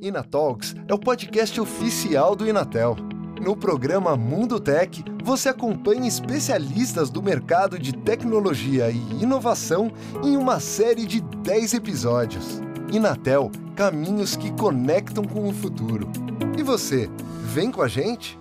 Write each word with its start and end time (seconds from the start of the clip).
Inatalks 0.00 0.74
é 0.88 0.94
o 0.94 0.98
podcast 0.98 1.60
oficial 1.60 2.34
do 2.34 2.48
Inatel. 2.48 2.96
No 3.40 3.54
programa 3.54 4.16
Mundo 4.16 4.58
Tech, 4.58 5.04
você 5.22 5.50
acompanha 5.50 6.08
especialistas 6.08 7.10
do 7.10 7.22
mercado 7.22 7.78
de 7.78 7.92
tecnologia 7.92 8.90
e 8.90 9.22
inovação 9.22 9.92
em 10.24 10.36
uma 10.36 10.58
série 10.58 11.04
de 11.04 11.20
10 11.20 11.74
episódios. 11.74 12.60
Inatel 12.90 13.50
Caminhos 13.76 14.36
que 14.36 14.50
conectam 14.52 15.24
com 15.24 15.48
o 15.48 15.52
futuro. 15.52 16.08
E 16.58 16.62
você, 16.62 17.08
vem 17.44 17.70
com 17.70 17.82
a 17.82 17.88
gente? 17.88 18.38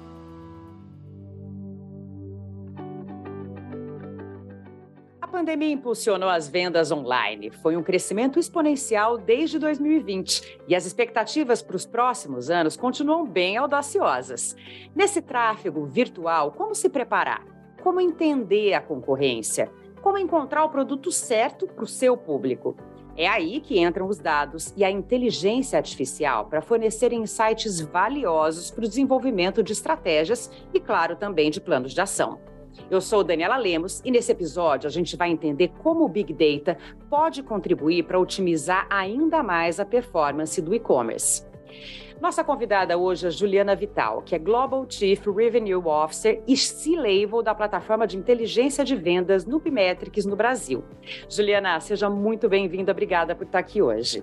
Pandemia 5.49 5.73
impulsionou 5.73 6.29
as 6.29 6.47
vendas 6.47 6.91
online. 6.91 7.49
Foi 7.49 7.75
um 7.75 7.81
crescimento 7.81 8.37
exponencial 8.37 9.17
desde 9.17 9.57
2020 9.57 10.59
e 10.67 10.75
as 10.75 10.85
expectativas 10.85 11.59
para 11.59 11.75
os 11.75 11.87
próximos 11.87 12.51
anos 12.51 12.77
continuam 12.77 13.25
bem 13.25 13.57
audaciosas. 13.57 14.55
Nesse 14.95 15.23
tráfego 15.23 15.87
virtual, 15.87 16.51
como 16.51 16.75
se 16.75 16.87
preparar? 16.87 17.43
Como 17.81 17.99
entender 17.99 18.75
a 18.75 18.81
concorrência? 18.81 19.71
Como 20.03 20.19
encontrar 20.19 20.63
o 20.65 20.69
produto 20.69 21.11
certo 21.11 21.65
para 21.65 21.83
o 21.83 21.87
seu 21.87 22.15
público? 22.15 22.77
É 23.17 23.27
aí 23.27 23.59
que 23.59 23.79
entram 23.79 24.07
os 24.07 24.19
dados 24.19 24.71
e 24.77 24.83
a 24.83 24.91
inteligência 24.91 25.77
artificial 25.77 26.45
para 26.45 26.61
fornecer 26.61 27.11
insights 27.11 27.81
valiosos 27.81 28.69
para 28.69 28.85
o 28.85 28.87
desenvolvimento 28.87 29.63
de 29.63 29.73
estratégias 29.73 30.51
e, 30.71 30.79
claro, 30.79 31.15
também 31.15 31.49
de 31.49 31.59
planos 31.59 31.91
de 31.91 32.01
ação. 32.01 32.39
Eu 32.89 33.01
sou 33.01 33.23
Daniela 33.23 33.57
Lemos 33.57 34.01
e 34.03 34.11
nesse 34.11 34.31
episódio 34.31 34.87
a 34.87 34.91
gente 34.91 35.15
vai 35.15 35.29
entender 35.29 35.71
como 35.79 36.05
o 36.05 36.09
Big 36.09 36.33
Data 36.33 36.77
pode 37.09 37.41
contribuir 37.43 38.03
para 38.03 38.19
otimizar 38.19 38.87
ainda 38.89 39.41
mais 39.41 39.79
a 39.79 39.85
performance 39.85 40.61
do 40.61 40.73
e-commerce. 40.73 41.47
Nossa 42.19 42.43
convidada 42.43 42.97
hoje 42.97 43.27
é 43.27 43.31
Juliana 43.31 43.75
Vital, 43.75 44.21
que 44.21 44.35
é 44.35 44.39
Global 44.39 44.85
Chief 44.89 45.25
Revenue 45.25 45.75
Officer 45.75 46.43
e 46.45 46.57
C-Level 46.57 47.41
da 47.41 47.55
plataforma 47.55 48.05
de 48.05 48.17
inteligência 48.17 48.83
de 48.83 48.95
vendas 48.95 49.45
Nubimetrics 49.45 50.25
no 50.25 50.35
Brasil. 50.35 50.83
Juliana, 51.29 51.79
seja 51.79 52.09
muito 52.09 52.49
bem-vinda. 52.49 52.91
Obrigada 52.91 53.33
por 53.33 53.45
estar 53.45 53.59
aqui 53.59 53.81
hoje. 53.81 54.21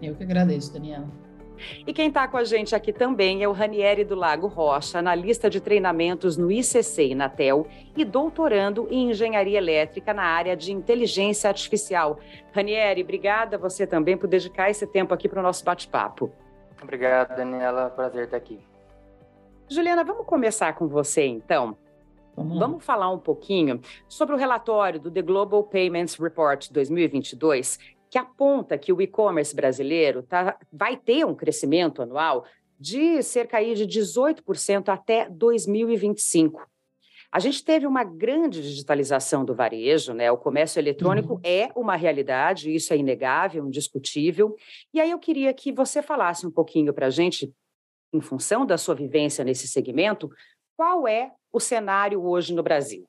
Eu 0.00 0.14
que 0.14 0.22
agradeço, 0.22 0.72
Daniela. 0.72 1.25
E 1.86 1.92
quem 1.92 2.08
está 2.08 2.26
com 2.28 2.36
a 2.36 2.44
gente 2.44 2.74
aqui 2.74 2.92
também 2.92 3.42
é 3.42 3.48
o 3.48 3.52
Ranieri 3.52 4.04
do 4.04 4.14
Lago 4.14 4.46
Rocha, 4.46 4.98
analista 4.98 5.48
de 5.48 5.60
treinamentos 5.60 6.36
no 6.36 6.50
ICC 6.50 7.08
e 7.08 7.14
na 7.14 7.28
TEL 7.28 7.66
e 7.96 8.04
doutorando 8.04 8.86
em 8.90 9.10
engenharia 9.10 9.58
elétrica 9.58 10.12
na 10.12 10.24
área 10.24 10.56
de 10.56 10.72
inteligência 10.72 11.48
artificial. 11.48 12.18
Ranieri, 12.52 13.02
obrigada 13.02 13.58
você 13.58 13.86
também 13.86 14.16
por 14.16 14.26
dedicar 14.26 14.70
esse 14.70 14.86
tempo 14.86 15.12
aqui 15.12 15.28
para 15.28 15.40
o 15.40 15.42
nosso 15.42 15.64
bate-papo. 15.64 16.32
Obrigado, 16.82 17.36
Daniela. 17.36 17.90
Prazer 17.90 18.24
estar 18.24 18.36
aqui. 18.36 18.60
Juliana, 19.68 20.04
vamos 20.04 20.26
começar 20.26 20.74
com 20.74 20.86
você 20.86 21.26
então. 21.26 21.76
Vamos, 22.36 22.58
vamos 22.58 22.84
falar 22.84 23.10
um 23.10 23.18
pouquinho 23.18 23.80
sobre 24.06 24.34
o 24.34 24.38
relatório 24.38 25.00
do 25.00 25.10
The 25.10 25.22
Global 25.22 25.64
Payments 25.64 26.16
Report 26.16 26.70
2022, 26.70 27.78
que 28.10 28.18
aponta 28.18 28.78
que 28.78 28.92
o 28.92 29.00
e-commerce 29.00 29.54
brasileiro 29.54 30.22
tá, 30.22 30.58
vai 30.72 30.96
ter 30.96 31.24
um 31.24 31.34
crescimento 31.34 32.02
anual 32.02 32.44
de 32.78 33.22
cerca 33.22 33.62
de 33.62 33.86
18% 33.86 34.88
até 34.88 35.28
2025. 35.30 36.66
A 37.32 37.38
gente 37.38 37.64
teve 37.64 37.86
uma 37.86 38.04
grande 38.04 38.62
digitalização 38.62 39.44
do 39.44 39.54
varejo, 39.54 40.14
né? 40.14 40.30
O 40.30 40.38
comércio 40.38 40.78
eletrônico 40.78 41.34
uhum. 41.34 41.40
é 41.42 41.70
uma 41.74 41.96
realidade, 41.96 42.74
isso 42.74 42.92
é 42.92 42.96
inegável, 42.96 43.66
indiscutível. 43.66 44.54
E 44.94 45.00
aí 45.00 45.10
eu 45.10 45.18
queria 45.18 45.52
que 45.52 45.72
você 45.72 46.02
falasse 46.02 46.46
um 46.46 46.50
pouquinho 46.50 46.94
para 46.94 47.06
a 47.06 47.10
gente, 47.10 47.52
em 48.12 48.20
função 48.20 48.64
da 48.64 48.78
sua 48.78 48.94
vivência 48.94 49.44
nesse 49.44 49.66
segmento, 49.66 50.30
qual 50.76 51.08
é 51.08 51.32
o 51.52 51.58
cenário 51.58 52.24
hoje 52.24 52.54
no 52.54 52.62
Brasil? 52.62 53.06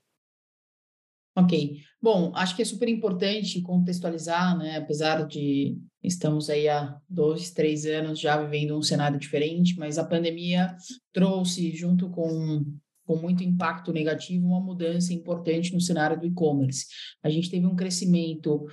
Ok. 1.37 1.81
Bom, 2.02 2.31
acho 2.33 2.55
que 2.55 2.64
é 2.64 2.65
super 2.65 2.89
importante 2.89 3.61
contextualizar, 3.61 4.58
né? 4.58 4.77
Apesar 4.77 5.27
de 5.27 5.77
estamos 6.02 6.49
aí 6.49 6.67
há 6.67 6.98
dois, 7.08 7.52
três 7.52 7.86
anos 7.86 8.20
já 8.20 8.42
vivendo 8.42 8.75
um 8.75 8.81
cenário 8.81 9.20
diferente, 9.20 9.77
mas 9.77 9.99
a 9.99 10.03
pandemia 10.03 10.75
trouxe, 11.14 11.70
junto 11.75 12.09
com, 12.09 12.65
com 13.05 13.17
muito 13.17 13.43
impacto 13.43 13.93
negativo, 13.93 14.48
uma 14.48 14.59
mudança 14.59 15.14
importante 15.14 15.71
no 15.75 15.80
cenário 15.80 16.20
do 16.20 16.25
e-commerce. 16.25 16.87
A 17.21 17.30
gente 17.30 17.52
teve 17.52 17.67
um 17.67 17.75
crescimento 17.75 18.65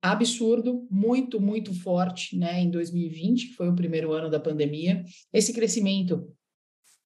absurdo, 0.00 0.88
muito, 0.90 1.38
muito 1.38 1.74
forte, 1.74 2.34
né, 2.38 2.62
em 2.62 2.70
2020, 2.70 3.48
que 3.48 3.54
foi 3.56 3.68
o 3.68 3.76
primeiro 3.76 4.10
ano 4.14 4.30
da 4.30 4.40
pandemia. 4.40 5.04
Esse 5.34 5.52
crescimento 5.52 6.26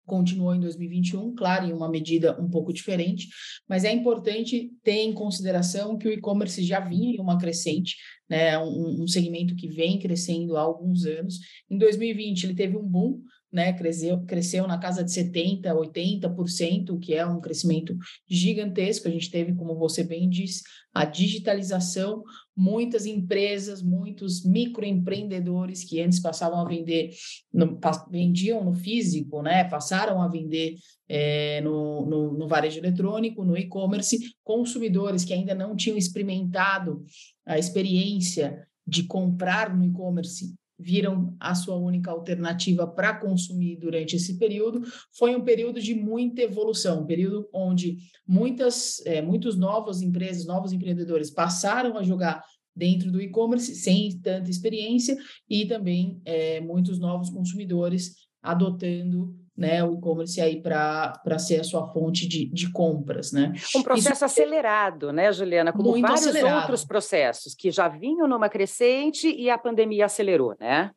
continuou 0.08 0.54
em 0.54 0.60
2021, 0.60 1.34
claro, 1.34 1.66
em 1.66 1.72
uma 1.72 1.88
medida 1.88 2.40
um 2.40 2.50
pouco 2.50 2.72
diferente, 2.72 3.28
mas 3.68 3.84
é 3.84 3.92
importante 3.92 4.72
ter 4.82 5.02
em 5.02 5.12
consideração 5.12 5.96
que 5.96 6.08
o 6.08 6.12
e-commerce 6.12 6.64
já 6.64 6.80
vinha 6.80 7.14
em 7.14 7.20
uma 7.20 7.38
crescente, 7.38 7.94
né, 8.28 8.58
um, 8.58 9.02
um 9.02 9.06
segmento 9.06 9.54
que 9.54 9.68
vem 9.68 9.98
crescendo 9.98 10.56
há 10.56 10.62
alguns 10.62 11.04
anos. 11.04 11.38
Em 11.70 11.78
2020 11.78 12.44
ele 12.44 12.54
teve 12.54 12.76
um 12.76 12.82
boom, 12.82 13.20
né, 13.52 13.72
cresceu, 13.72 14.20
cresceu 14.24 14.66
na 14.66 14.78
casa 14.78 15.02
de 15.04 15.10
70%, 15.10 15.62
80%, 15.62 16.90
o 16.90 16.98
que 16.98 17.14
é 17.14 17.24
um 17.26 17.40
crescimento 17.40 17.96
gigantesco. 18.28 19.08
A 19.08 19.10
gente 19.10 19.30
teve, 19.30 19.54
como 19.54 19.74
você 19.74 20.04
bem 20.04 20.28
disse, 20.28 20.62
a 20.92 21.04
digitalização, 21.04 22.22
muitas 22.58 23.06
empresas, 23.06 23.80
muitos 23.80 24.44
microempreendedores 24.44 25.84
que 25.84 26.00
antes 26.00 26.18
passavam 26.18 26.58
a 26.58 26.64
vender, 26.64 27.10
no, 27.52 27.78
vendiam 28.10 28.64
no 28.64 28.74
físico, 28.74 29.40
né, 29.42 29.62
passaram 29.62 30.20
a 30.20 30.26
vender 30.26 30.74
é, 31.08 31.60
no, 31.60 32.04
no, 32.04 32.32
no 32.32 32.48
varejo 32.48 32.80
eletrônico, 32.80 33.44
no 33.44 33.56
e-commerce, 33.56 34.18
consumidores 34.42 35.24
que 35.24 35.32
ainda 35.32 35.54
não 35.54 35.76
tinham 35.76 35.96
experimentado 35.96 37.04
a 37.46 37.56
experiência 37.60 38.66
de 38.84 39.04
comprar 39.04 39.74
no 39.74 39.84
e-commerce 39.84 40.52
viram 40.78 41.36
a 41.40 41.54
sua 41.54 41.76
única 41.76 42.10
alternativa 42.10 42.86
para 42.86 43.14
consumir 43.14 43.76
durante 43.76 44.14
esse 44.14 44.38
período, 44.38 44.82
foi 45.12 45.34
um 45.34 45.42
período 45.42 45.80
de 45.80 45.94
muita 45.94 46.42
evolução, 46.42 47.02
um 47.02 47.06
período 47.06 47.48
onde 47.52 47.98
muitas, 48.26 49.04
é, 49.04 49.20
muitos 49.20 49.56
novas 49.56 50.00
empresas, 50.00 50.46
novos 50.46 50.72
empreendedores 50.72 51.30
passaram 51.30 51.96
a 51.96 52.02
jogar 52.02 52.42
dentro 52.74 53.10
do 53.10 53.20
e-commerce 53.20 53.74
sem 53.74 54.20
tanta 54.20 54.48
experiência 54.48 55.18
e 55.50 55.66
também 55.66 56.20
é, 56.24 56.60
muitos 56.60 57.00
novos 57.00 57.28
consumidores 57.28 58.14
adotando 58.40 59.34
né, 59.58 59.82
o 59.82 59.94
e-commerce 59.94 60.40
aí 60.40 60.62
para 60.62 61.38
ser 61.38 61.60
a 61.60 61.64
sua 61.64 61.88
fonte 61.92 62.28
de, 62.28 62.48
de 62.48 62.70
compras, 62.70 63.32
né? 63.32 63.52
Um 63.74 63.82
processo 63.82 64.14
Isso, 64.14 64.24
acelerado, 64.24 65.12
né, 65.12 65.32
Juliana? 65.32 65.72
Como 65.72 66.00
vários 66.00 66.28
acelerado. 66.28 66.60
outros 66.60 66.84
processos 66.84 67.56
que 67.56 67.72
já 67.72 67.88
vinham 67.88 68.28
numa 68.28 68.48
crescente 68.48 69.28
e 69.28 69.50
a 69.50 69.58
pandemia 69.58 70.06
acelerou, 70.06 70.54
né? 70.60 70.92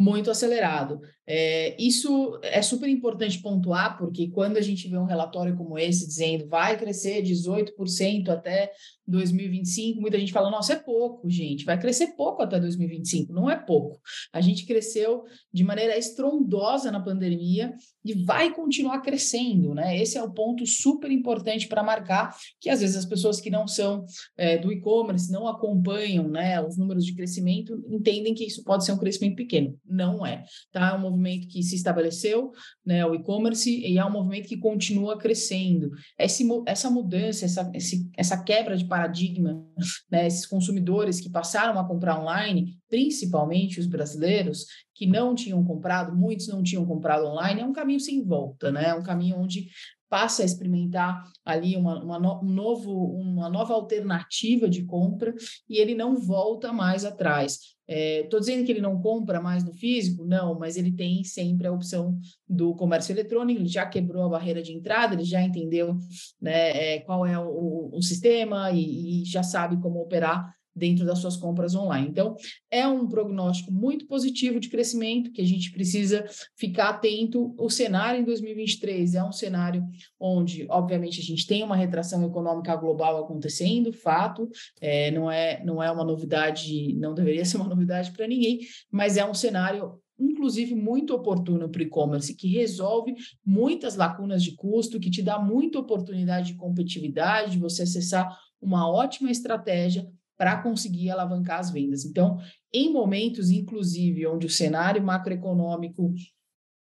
Muito 0.00 0.30
acelerado. 0.30 0.98
É, 1.26 1.76
isso 1.78 2.40
é 2.42 2.60
super 2.60 2.88
importante 2.88 3.40
pontuar, 3.40 3.96
porque 3.98 4.28
quando 4.30 4.56
a 4.56 4.60
gente 4.60 4.88
vê 4.88 4.98
um 4.98 5.04
relatório 5.04 5.56
como 5.56 5.78
esse 5.78 6.06
dizendo 6.06 6.48
vai 6.48 6.76
crescer 6.76 7.22
18% 7.22 8.30
até 8.30 8.72
2025, 9.06 10.00
muita 10.00 10.18
gente 10.18 10.32
fala, 10.32 10.50
nossa, 10.50 10.72
é 10.72 10.76
pouco, 10.76 11.28
gente, 11.28 11.64
vai 11.64 11.78
crescer 11.78 12.16
pouco 12.16 12.42
até 12.42 12.58
2025. 12.58 13.32
Não 13.32 13.50
é 13.50 13.56
pouco. 13.56 14.00
A 14.32 14.40
gente 14.40 14.66
cresceu 14.66 15.24
de 15.52 15.62
maneira 15.62 15.96
estrondosa 15.96 16.90
na 16.90 16.98
pandemia 16.98 17.74
e 18.04 18.14
vai 18.24 18.52
continuar 18.52 19.00
crescendo, 19.00 19.74
né? 19.74 19.96
Esse 20.00 20.16
é 20.16 20.22
o 20.22 20.32
ponto 20.32 20.66
super 20.66 21.10
importante 21.10 21.68
para 21.68 21.82
marcar 21.82 22.34
que 22.60 22.70
às 22.70 22.80
vezes 22.80 22.96
as 22.96 23.04
pessoas 23.04 23.40
que 23.40 23.50
não 23.50 23.68
são 23.68 24.04
é, 24.36 24.58
do 24.58 24.72
e-commerce, 24.72 25.30
não 25.30 25.46
acompanham 25.46 26.28
né, 26.28 26.60
os 26.60 26.76
números 26.76 27.04
de 27.04 27.14
crescimento, 27.14 27.84
entendem 27.88 28.34
que 28.34 28.46
isso 28.46 28.64
pode 28.64 28.84
ser 28.84 28.92
um 28.92 28.98
crescimento 28.98 29.36
pequeno. 29.36 29.78
Não 29.90 30.24
é, 30.24 30.44
tá? 30.72 30.90
É 30.90 30.94
um 30.94 31.00
movimento 31.00 31.48
que 31.48 31.62
se 31.62 31.74
estabeleceu, 31.74 32.52
né, 32.86 33.04
o 33.04 33.14
e-commerce, 33.14 33.68
e 33.68 33.98
é 33.98 34.04
um 34.04 34.10
movimento 34.10 34.48
que 34.48 34.56
continua 34.56 35.18
crescendo. 35.18 35.90
Esse, 36.18 36.46
essa 36.66 36.88
mudança, 36.88 37.44
essa, 37.44 37.70
esse, 37.74 38.08
essa 38.16 38.42
quebra 38.42 38.76
de 38.76 38.86
paradigma, 38.86 39.66
né, 40.10 40.26
esses 40.26 40.46
consumidores 40.46 41.20
que 41.20 41.28
passaram 41.28 41.78
a 41.78 41.86
comprar 41.86 42.20
online, 42.20 42.78
principalmente 42.88 43.80
os 43.80 43.86
brasileiros, 43.86 44.64
que 45.00 45.06
não 45.06 45.34
tinham 45.34 45.64
comprado, 45.64 46.14
muitos 46.14 46.46
não 46.46 46.62
tinham 46.62 46.84
comprado 46.84 47.24
online, 47.24 47.62
é 47.62 47.64
um 47.64 47.72
caminho 47.72 47.98
sem 47.98 48.22
volta, 48.22 48.70
né? 48.70 48.88
É 48.88 48.94
um 48.94 49.02
caminho 49.02 49.38
onde 49.38 49.70
passa 50.10 50.42
a 50.42 50.44
experimentar 50.44 51.22
ali 51.42 51.74
uma, 51.74 52.04
uma, 52.04 52.18
no, 52.18 52.42
um 52.42 52.52
novo, 52.52 52.92
uma 53.14 53.48
nova 53.48 53.72
alternativa 53.72 54.68
de 54.68 54.84
compra 54.84 55.34
e 55.66 55.78
ele 55.78 55.94
não 55.94 56.16
volta 56.16 56.70
mais 56.70 57.06
atrás. 57.06 57.60
Estou 57.88 58.38
é, 58.38 58.40
dizendo 58.40 58.62
que 58.66 58.70
ele 58.70 58.82
não 58.82 59.00
compra 59.00 59.40
mais 59.40 59.64
no 59.64 59.72
físico? 59.72 60.22
Não, 60.22 60.58
mas 60.58 60.76
ele 60.76 60.92
tem 60.92 61.24
sempre 61.24 61.66
a 61.66 61.72
opção 61.72 62.18
do 62.46 62.74
comércio 62.74 63.14
eletrônico, 63.14 63.58
ele 63.58 63.68
já 63.70 63.86
quebrou 63.86 64.24
a 64.24 64.28
barreira 64.28 64.62
de 64.62 64.74
entrada, 64.74 65.14
ele 65.14 65.24
já 65.24 65.40
entendeu 65.40 65.96
né, 66.38 66.96
é, 66.96 67.00
qual 67.00 67.24
é 67.24 67.38
o, 67.38 67.88
o 67.90 68.02
sistema 68.02 68.70
e, 68.70 69.22
e 69.22 69.24
já 69.24 69.42
sabe 69.42 69.80
como 69.80 69.98
operar 69.98 70.59
dentro 70.80 71.04
das 71.04 71.18
suas 71.18 71.36
compras 71.36 71.74
online. 71.74 72.08
Então, 72.08 72.34
é 72.70 72.86
um 72.88 73.06
prognóstico 73.06 73.70
muito 73.70 74.06
positivo 74.06 74.58
de 74.58 74.70
crescimento 74.70 75.30
que 75.30 75.42
a 75.42 75.46
gente 75.46 75.70
precisa 75.70 76.24
ficar 76.56 76.88
atento. 76.88 77.54
O 77.58 77.68
cenário 77.68 78.20
em 78.20 78.24
2023 78.24 79.14
é 79.14 79.22
um 79.22 79.30
cenário 79.30 79.84
onde, 80.18 80.66
obviamente, 80.70 81.20
a 81.20 81.24
gente 81.24 81.46
tem 81.46 81.62
uma 81.62 81.76
retração 81.76 82.24
econômica 82.24 82.74
global 82.74 83.22
acontecendo, 83.22 83.92
fato, 83.92 84.48
é, 84.80 85.10
não, 85.10 85.30
é, 85.30 85.62
não 85.64 85.82
é 85.82 85.90
uma 85.92 86.04
novidade, 86.04 86.94
não 86.96 87.14
deveria 87.14 87.44
ser 87.44 87.58
uma 87.58 87.68
novidade 87.68 88.10
para 88.12 88.26
ninguém, 88.26 88.60
mas 88.90 89.18
é 89.18 89.24
um 89.24 89.34
cenário 89.34 90.00
inclusive 90.22 90.74
muito 90.74 91.14
oportuno 91.14 91.70
para 91.70 91.78
o 91.78 91.82
e-commerce, 91.82 92.36
que 92.36 92.46
resolve 92.46 93.14
muitas 93.42 93.96
lacunas 93.96 94.42
de 94.42 94.54
custo, 94.54 95.00
que 95.00 95.10
te 95.10 95.22
dá 95.22 95.38
muita 95.38 95.78
oportunidade 95.78 96.48
de 96.48 96.58
competitividade, 96.58 97.52
de 97.52 97.58
você 97.58 97.84
acessar 97.84 98.38
uma 98.60 98.86
ótima 98.86 99.30
estratégia 99.30 100.06
para 100.40 100.56
conseguir 100.62 101.10
alavancar 101.10 101.60
as 101.60 101.70
vendas. 101.70 102.06
Então, 102.06 102.38
em 102.72 102.90
momentos, 102.90 103.50
inclusive, 103.50 104.26
onde 104.26 104.46
o 104.46 104.50
cenário 104.50 105.02
macroeconômico 105.02 106.14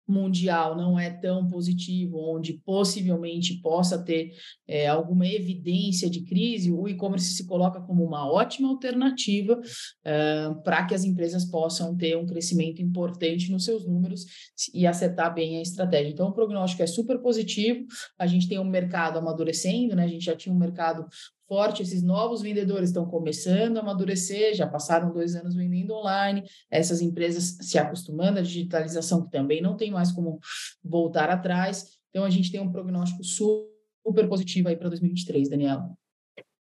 mundial 0.07 0.77
não 0.77 0.97
é 0.97 1.09
tão 1.09 1.47
positivo, 1.47 2.17
onde 2.17 2.61
possivelmente 2.63 3.59
possa 3.59 3.97
ter 3.97 4.31
é, 4.67 4.87
alguma 4.87 5.25
evidência 5.25 6.07
de 6.07 6.21
crise, 6.21 6.71
o 6.71 6.87
e-commerce 6.87 7.33
se 7.33 7.47
coloca 7.47 7.81
como 7.81 8.05
uma 8.05 8.31
ótima 8.31 8.69
alternativa 8.69 9.59
é, 10.05 10.49
para 10.63 10.85
que 10.85 10.93
as 10.93 11.03
empresas 11.03 11.43
possam 11.43 11.97
ter 11.97 12.15
um 12.15 12.27
crescimento 12.27 12.79
importante 12.79 13.51
nos 13.51 13.65
seus 13.65 13.87
números 13.87 14.23
e 14.71 14.85
acertar 14.85 15.33
bem 15.33 15.57
a 15.57 15.61
estratégia. 15.63 16.11
Então, 16.11 16.27
o 16.27 16.33
prognóstico 16.33 16.83
é 16.83 16.87
super 16.87 17.17
positivo, 17.23 17.87
a 18.19 18.27
gente 18.27 18.47
tem 18.47 18.59
um 18.59 18.69
mercado 18.69 19.17
amadurecendo, 19.17 19.95
né? 19.95 20.03
a 20.03 20.07
gente 20.07 20.25
já 20.25 20.35
tinha 20.35 20.53
um 20.53 20.59
mercado 20.59 21.07
forte, 21.47 21.81
esses 21.81 22.03
novos 22.03 22.41
vendedores 22.41 22.89
estão 22.89 23.05
começando 23.05 23.77
a 23.77 23.79
amadurecer, 23.79 24.53
já 24.53 24.67
passaram 24.67 25.11
dois 25.11 25.35
anos 25.35 25.55
vendendo 25.55 25.93
online, 25.93 26.43
essas 26.69 27.01
empresas 27.01 27.57
se 27.61 27.77
acostumando 27.77 28.39
à 28.39 28.41
digitalização, 28.41 29.23
que 29.23 29.31
também 29.31 29.61
não 29.61 29.77
tem 29.77 29.91
mais 29.91 30.11
como 30.11 30.39
voltar 30.83 31.29
atrás. 31.29 31.97
Então, 32.09 32.25
a 32.25 32.29
gente 32.29 32.51
tem 32.51 32.59
um 32.59 32.71
prognóstico 32.71 33.23
super 33.23 34.27
positivo 34.27 34.69
aí 34.69 34.75
para 34.75 34.89
2023, 34.89 35.49
Daniela. 35.49 35.89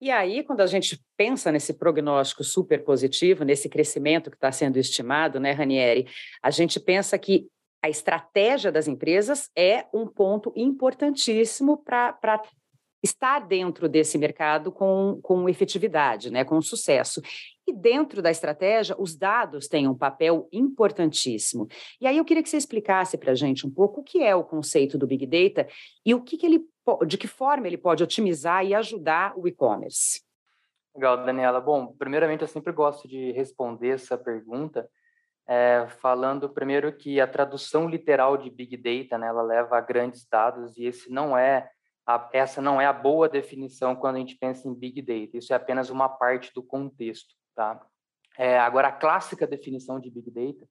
E 0.02 0.12
aí, 0.12 0.44
quando 0.44 0.62
a 0.62 0.68
gente 0.68 1.02
pensa 1.18 1.52
nesse 1.52 1.74
prognóstico 1.74 2.44
super 2.44 2.84
positivo, 2.84 3.44
nesse 3.44 3.70
crescimento 3.70 4.30
que 4.30 4.38
está 4.38 4.52
sendo 4.52 4.78
estimado, 4.78 5.40
né, 5.40 5.52
Ranieri, 5.52 6.06
a 6.44 6.52
gente 6.52 6.80
pensa 6.80 7.18
que 7.18 7.48
a 7.82 7.90
estratégia 7.90 8.72
das 8.72 8.88
empresas 8.88 9.50
é 9.56 9.86
um 9.94 10.08
ponto 10.08 10.52
importantíssimo 10.56 11.78
para 11.78 12.42
estar 13.06 13.40
dentro 13.40 13.88
desse 13.88 14.18
mercado 14.18 14.72
com, 14.72 15.20
com 15.22 15.48
efetividade, 15.48 16.30
né, 16.30 16.44
com 16.44 16.62
sucesso. 16.62 17.22
E 17.68 17.74
dentro 17.74 18.22
da 18.22 18.30
estratégia, 18.30 18.96
os 19.00 19.16
dados 19.16 19.68
têm 19.68 19.88
um 19.88 19.96
papel 19.96 20.48
importantíssimo. 20.52 21.68
E 22.02 22.06
aí 22.06 22.18
eu 22.18 22.26
queria 22.26 22.44
que 22.44 22.50
você 22.50 22.58
explicasse 22.58 23.18
para 23.18 23.32
a 23.32 23.36
gente 23.36 23.66
um 23.66 23.72
pouco 23.72 24.02
o 24.02 24.04
que 24.04 24.22
é 24.22 24.36
o 24.36 24.44
conceito 24.44 24.98
do 24.98 25.08
Big 25.08 25.26
Data 25.26 25.68
e 26.06 26.14
o 26.14 26.22
que, 26.22 26.38
que 26.38 26.46
ele, 26.46 26.66
de 27.08 27.18
que 27.18 27.28
forma 27.28 27.68
ele 27.68 27.78
pode 27.78 28.04
otimizar 28.04 28.66
e 28.66 28.74
ajudar 28.74 29.34
o 29.38 29.48
e-commerce. 29.48 30.22
Legal, 30.94 31.26
Daniela. 31.26 31.60
Bom, 31.60 31.88
primeiramente 31.98 32.42
eu 32.42 32.48
sempre 32.48 32.72
gosto 32.72 33.08
de 33.08 33.32
responder 33.32 33.90
essa 33.90 34.18
pergunta 34.18 34.88
é, 35.48 35.86
falando 36.00 36.50
primeiro 36.50 36.92
que 36.92 37.20
a 37.20 37.28
tradução 37.28 37.88
literal 37.88 38.38
de 38.38 38.50
Big 38.50 38.76
Data, 38.78 39.18
né, 39.18 39.28
ela 39.28 39.44
leva 39.44 39.78
a 39.78 39.82
grandes 39.82 40.28
dados 40.28 40.76
e 40.78 40.86
esse 40.86 41.12
não 41.12 41.38
é 41.38 41.70
essa 42.32 42.62
não 42.62 42.80
é 42.80 42.86
a 42.86 42.94
boa 42.94 43.28
definição 43.28 43.96
quando 43.96 44.18
a 44.18 44.20
gente 44.20 44.36
pensa 44.36 44.68
em 44.68 44.74
Big 44.74 45.02
Data. 45.02 45.38
Isso 45.38 45.54
é 45.54 45.56
apenas 45.56 45.90
uma 45.90 46.08
parte 46.08 46.54
do 46.54 46.62
contexto, 46.62 47.34
tá? 47.56 47.82
É, 48.38 48.60
agora, 48.60 48.90
a 48.90 48.92
clássica 48.92 49.48
definição 49.48 50.00
de 50.00 50.12
Big 50.12 50.30
Data 50.30 50.68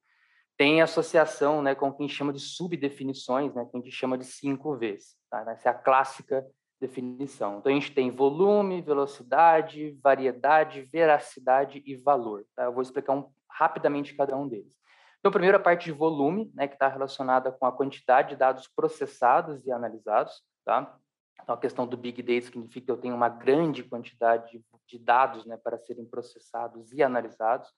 tem 0.57 0.83
associação 0.83 1.63
né, 1.63 1.75
com 1.75 1.89
o 1.89 1.93
que 1.93 2.03
a 2.03 2.07
gente 2.07 2.17
chama 2.17 2.33
de 2.33 2.41
subdefinições, 2.41 3.55
né, 3.55 3.65
que 3.65 3.77
a 3.77 3.81
gente 3.81 3.91
chama 3.91 4.17
de 4.17 4.25
5Vs. 4.25 5.17
Tá? 5.31 5.45
Essa 5.51 5.69
é 5.69 5.73
a 5.73 5.75
clássica 5.75 6.47
definição. 6.81 7.59
Então, 7.59 7.73
a 7.73 7.75
gente 7.75 7.93
tem 7.93 8.11
volume, 8.11 8.83
velocidade, 8.83 9.99
variedade, 10.03 10.83
veracidade 10.83 11.83
e 11.85 11.97
valor. 11.97 12.45
Tá? 12.55 12.65
Eu 12.65 12.73
vou 12.73 12.83
explicar 12.83 13.15
um, 13.15 13.29
rapidamente 13.51 14.15
cada 14.15 14.37
um 14.37 14.47
deles. 14.47 14.75
Então, 15.19 15.33
primeiro, 15.33 15.57
a 15.57 15.61
parte 15.61 15.87
de 15.87 15.93
volume, 15.93 16.53
né, 16.55 16.69
que 16.69 16.75
está 16.75 16.87
relacionada 16.87 17.51
com 17.51 17.65
a 17.65 17.73
quantidade 17.73 18.31
de 18.31 18.37
dados 18.37 18.69
processados 18.69 19.67
e 19.67 19.73
analisados. 19.73 20.43
Tá? 20.65 20.95
Então, 21.43 21.55
a 21.55 21.59
questão 21.59 21.87
do 21.87 21.97
Big 21.97 22.23
Data 22.23 22.47
significa 22.47 22.87
que 22.87 22.91
eu 22.93 22.97
tenho 22.97 23.15
uma 23.15 23.29
grande 23.29 23.83
quantidade 23.83 24.63
de 24.87 24.99
dados 24.99 25.45
né, 25.45 25.57
para 25.57 25.79
serem 25.79 26.07
processados 26.07 26.93
e 26.93 27.03
analisados. 27.03 27.69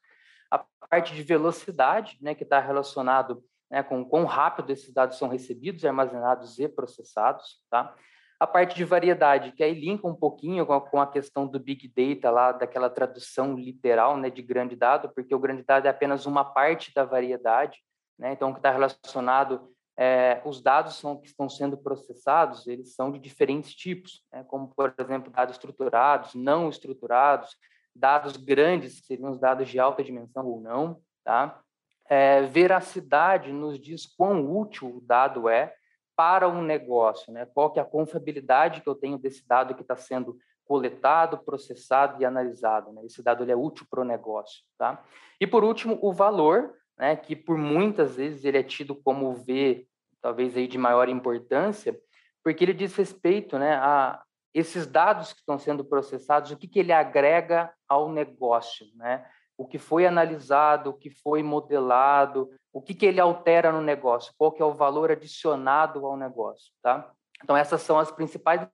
A 0.50 0.64
parte 0.88 1.14
de 1.14 1.23
velocidade, 1.23 2.17
né, 2.20 2.35
que 2.35 2.44
está 2.44 2.61
relacionado 2.61 3.43
né, 3.70 3.82
com 3.82 4.05
quão 4.05 4.25
rápido 4.25 4.70
esses 4.70 4.93
dados 4.93 5.19
são 5.19 5.29
recebidos, 5.29 5.85
armazenados 5.85 6.58
e 6.58 6.69
processados. 6.69 7.61
Tá? 7.69 7.94
A 8.38 8.47
parte 8.47 8.76
de 8.76 8.85
variedade, 8.85 9.53
que 9.53 9.64
aí 9.64 9.75
linka 9.75 10.06
um 10.06 10.14
pouquinho 10.14 10.67
com 10.67 11.00
a 11.00 11.06
questão 11.06 11.47
do 11.47 11.59
Big 11.59 11.88
Data, 11.88 12.31
lá, 12.31 12.52
daquela 12.52 12.91
tradução 12.91 13.55
literal 13.56 14.17
né, 14.17 14.31
de 14.31 14.43
grande 14.43 14.76
dado, 14.76 15.09
porque 15.14 15.35
o 15.35 15.38
grande 15.38 15.62
dado 15.62 15.87
é 15.87 15.88
apenas 15.88 16.26
uma 16.26 16.44
parte 16.44 16.93
da 16.94 17.05
variedade. 17.05 17.81
Né? 18.19 18.32
Então, 18.32 18.52
que 18.52 18.59
está 18.59 18.70
relacionado 18.70 19.73
é, 19.99 20.43
os 20.45 20.61
dados 20.61 20.97
são, 20.97 21.17
que 21.17 21.27
estão 21.27 21.49
sendo 21.49 21.77
processados, 21.77 22.67
eles 22.67 22.95
são 22.95 23.11
de 23.11 23.19
diferentes 23.19 23.75
tipos, 23.75 24.23
né? 24.31 24.45
como, 24.45 24.69
por 24.69 24.95
exemplo, 24.99 25.33
dados 25.33 25.55
estruturados, 25.55 26.35
não 26.35 26.69
estruturados, 26.69 27.57
dados 27.95 28.37
grandes, 28.37 29.01
que 29.01 29.07
seriam 29.07 29.31
os 29.31 29.41
dados 29.41 29.69
de 29.69 29.79
alta 29.79 30.05
dimensão 30.05 30.47
ou 30.47 30.61
não, 30.61 31.01
tá? 31.25 31.61
É, 32.09 32.43
veracidade 32.43 33.53
nos 33.53 33.81
diz 33.81 34.07
quão 34.07 34.49
útil 34.57 34.99
o 34.99 35.01
dado 35.01 35.49
é 35.49 35.75
para 36.15 36.49
um 36.49 36.63
negócio, 36.63 37.33
né? 37.33 37.47
Qual 37.47 37.73
que 37.73 37.79
é 37.79 37.83
a 37.83 37.87
confiabilidade 37.87 38.81
que 38.81 38.89
eu 38.89 38.95
tenho 38.95 39.19
desse 39.19 39.47
dado 39.47 39.75
que 39.75 39.83
está 39.83 39.97
sendo 39.97 40.37
coletado, 40.65 41.39
processado 41.39 42.21
e 42.21 42.25
analisado, 42.25 42.93
né? 42.93 43.05
Esse 43.05 43.23
dado 43.23 43.43
ele 43.43 43.53
é 43.53 43.57
útil 43.57 43.87
para 43.91 44.03
o 44.03 44.05
negócio, 44.05 44.63
tá? 44.79 45.03
E 45.41 45.47
por 45.47 45.65
último, 45.65 45.99
o 46.03 46.13
valor, 46.13 46.75
né, 46.99 47.17
que 47.17 47.37
por 47.37 47.57
muitas 47.59 48.17
vezes 48.17 48.45
ele 48.45 48.59
é 48.59 48.63
tido 48.63 48.95
como 48.95 49.35
V, 49.35 49.87
talvez 50.21 50.57
aí 50.57 50.67
de 50.67 50.79
maior 50.79 51.09
importância, 51.09 51.99
porque 52.43 52.65
ele 52.65 52.73
diz 52.73 52.95
respeito, 52.95 53.59
né, 53.59 53.75
a 53.77 54.23
esses 54.57 54.87
dados 54.87 55.35
que 55.35 55.41
estão 55.41 55.59
sendo 55.59 55.85
processados, 55.85 56.51
o 56.51 56.57
que, 56.57 56.67
que 56.67 56.79
ele 56.79 56.91
agrega 56.91 57.71
ao 57.87 58.11
negócio, 58.11 58.87
né? 58.95 59.29
O 59.55 59.67
que 59.67 59.79
foi 59.79 60.07
analisado, 60.07 60.89
o 60.89 60.95
que 60.95 61.11
foi 61.11 61.43
modelado, 61.43 62.49
o 62.73 62.81
que, 62.81 62.95
que 62.95 63.05
ele 63.05 63.21
altera 63.21 63.71
no 63.71 63.83
negócio, 63.83 64.33
qual 64.39 64.51
que 64.51 64.63
é 64.63 64.65
o 64.65 64.73
valor 64.73 65.11
adicionado 65.11 66.07
ao 66.07 66.17
negócio, 66.17 66.73
tá? 66.83 67.12
Então 67.45 67.55
essas 67.55 67.83
são 67.83 67.99
as 67.99 68.11
principais 68.11 68.67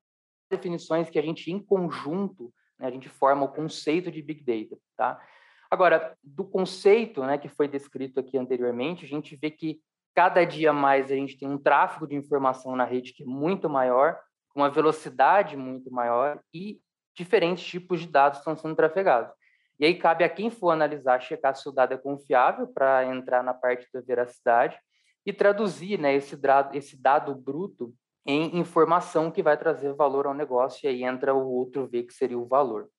definições 0.48 1.10
que 1.10 1.18
a 1.18 1.22
gente 1.22 1.50
em 1.50 1.58
conjunto, 1.58 2.54
né, 2.78 2.86
a 2.86 2.90
gente 2.90 3.08
forma 3.08 3.44
o 3.44 3.52
conceito 3.52 4.08
de 4.08 4.22
Big 4.22 4.44
Data, 4.44 4.80
tá? 4.96 5.20
Agora, 5.72 6.14
do 6.22 6.44
conceito 6.44 7.24
né, 7.24 7.38
que 7.38 7.48
foi 7.48 7.66
descrito 7.66 8.20
aqui 8.20 8.36
anteriormente, 8.36 9.06
a 9.06 9.08
gente 9.08 9.34
vê 9.34 9.50
que 9.50 9.80
cada 10.14 10.44
dia 10.44 10.70
mais 10.70 11.10
a 11.10 11.14
gente 11.14 11.38
tem 11.38 11.48
um 11.48 11.56
tráfego 11.56 12.06
de 12.06 12.14
informação 12.14 12.76
na 12.76 12.84
rede 12.84 13.14
que 13.14 13.22
é 13.22 13.26
muito 13.26 13.70
maior, 13.70 14.20
com 14.50 14.60
uma 14.60 14.68
velocidade 14.68 15.56
muito 15.56 15.90
maior 15.90 16.38
e 16.52 16.78
diferentes 17.16 17.64
tipos 17.64 18.00
de 18.00 18.06
dados 18.06 18.40
estão 18.40 18.54
sendo 18.54 18.76
trafegados. 18.76 19.32
E 19.80 19.86
aí 19.86 19.94
cabe 19.94 20.24
a 20.24 20.28
quem 20.28 20.50
for 20.50 20.72
analisar, 20.72 21.22
checar 21.22 21.56
se 21.56 21.66
o 21.66 21.72
dado 21.72 21.94
é 21.94 21.96
confiável 21.96 22.66
para 22.66 23.06
entrar 23.06 23.42
na 23.42 23.54
parte 23.54 23.88
da 23.94 24.02
veracidade 24.02 24.78
e 25.24 25.32
traduzir 25.32 25.98
né, 25.98 26.14
esse, 26.14 26.36
dado, 26.36 26.76
esse 26.76 27.00
dado 27.00 27.34
bruto 27.34 27.94
em 28.26 28.58
informação 28.58 29.30
que 29.30 29.42
vai 29.42 29.56
trazer 29.56 29.94
valor 29.94 30.26
ao 30.26 30.34
negócio, 30.34 30.84
e 30.84 30.88
aí 30.88 31.02
entra 31.02 31.34
o 31.34 31.50
outro 31.50 31.86
V, 31.86 32.02
que 32.02 32.12
seria 32.12 32.38
o 32.38 32.46
valor. 32.46 32.90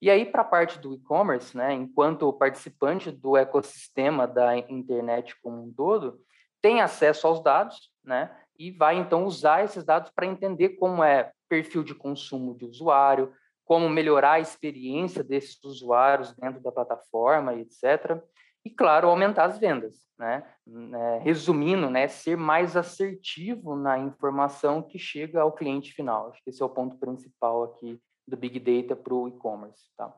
E 0.00 0.08
aí, 0.08 0.24
para 0.24 0.40
a 0.40 0.44
parte 0.44 0.78
do 0.78 0.94
e-commerce, 0.94 1.54
né, 1.54 1.74
enquanto 1.74 2.32
participante 2.32 3.10
do 3.10 3.36
ecossistema 3.36 4.26
da 4.26 4.56
internet 4.56 5.36
como 5.42 5.62
um 5.62 5.72
todo, 5.72 6.18
tem 6.62 6.80
acesso 6.80 7.26
aos 7.26 7.42
dados, 7.42 7.92
né, 8.02 8.34
e 8.58 8.70
vai 8.70 8.96
então 8.96 9.24
usar 9.24 9.64
esses 9.64 9.84
dados 9.84 10.10
para 10.10 10.26
entender 10.26 10.70
como 10.70 11.04
é 11.04 11.32
perfil 11.48 11.82
de 11.82 11.94
consumo 11.94 12.56
de 12.56 12.64
usuário, 12.64 13.32
como 13.64 13.88
melhorar 13.88 14.32
a 14.32 14.40
experiência 14.40 15.22
desses 15.22 15.62
usuários 15.62 16.32
dentro 16.34 16.60
da 16.60 16.72
plataforma, 16.72 17.54
etc. 17.54 18.20
E, 18.64 18.70
claro, 18.70 19.08
aumentar 19.08 19.44
as 19.44 19.58
vendas, 19.58 20.08
né? 20.18 20.44
É, 20.66 21.18
resumindo, 21.18 21.88
né, 21.88 22.08
ser 22.08 22.36
mais 22.36 22.76
assertivo 22.76 23.76
na 23.76 23.98
informação 23.98 24.82
que 24.82 24.98
chega 24.98 25.40
ao 25.40 25.52
cliente 25.52 25.92
final. 25.92 26.28
Acho 26.28 26.42
que 26.42 26.50
esse 26.50 26.62
é 26.62 26.64
o 26.64 26.70
ponto 26.70 26.98
principal 26.98 27.64
aqui 27.64 28.00
do 28.30 28.36
Big 28.36 28.58
Data 28.58 28.96
para 28.96 29.12
o 29.12 29.28
e-commerce. 29.28 29.90
Tá? 29.96 30.14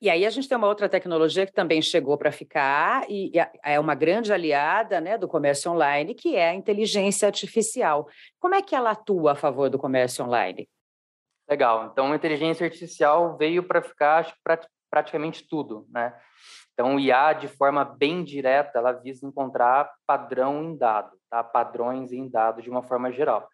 E 0.00 0.10
aí 0.10 0.26
a 0.26 0.30
gente 0.30 0.48
tem 0.48 0.58
uma 0.58 0.66
outra 0.66 0.88
tecnologia 0.88 1.46
que 1.46 1.52
também 1.52 1.80
chegou 1.80 2.18
para 2.18 2.32
ficar 2.32 3.08
e 3.08 3.32
é 3.62 3.78
uma 3.78 3.94
grande 3.94 4.32
aliada 4.32 5.00
né, 5.00 5.16
do 5.16 5.28
comércio 5.28 5.70
online, 5.70 6.14
que 6.14 6.36
é 6.36 6.50
a 6.50 6.54
inteligência 6.54 7.26
artificial. 7.26 8.08
Como 8.38 8.54
é 8.54 8.62
que 8.62 8.74
ela 8.74 8.90
atua 8.90 9.32
a 9.32 9.36
favor 9.36 9.70
do 9.70 9.78
comércio 9.78 10.24
online? 10.24 10.68
Legal. 11.48 11.90
Então, 11.92 12.12
a 12.12 12.16
inteligência 12.16 12.66
artificial 12.66 13.36
veio 13.36 13.62
para 13.62 13.82
ficar 13.82 14.34
praticamente 14.90 15.46
tudo, 15.46 15.86
né? 15.90 16.14
Então, 16.72 16.96
o 16.96 17.00
IA, 17.00 17.32
de 17.32 17.46
forma 17.46 17.84
bem 17.84 18.24
direta, 18.24 18.78
ela 18.78 18.92
visa 18.92 19.24
encontrar 19.24 19.90
padrão 20.06 20.64
em 20.64 20.76
dado, 20.76 21.16
tá? 21.30 21.42
padrões 21.42 22.12
em 22.12 22.28
dado 22.28 22.60
de 22.60 22.68
uma 22.68 22.82
forma 22.82 23.12
geral. 23.12 23.48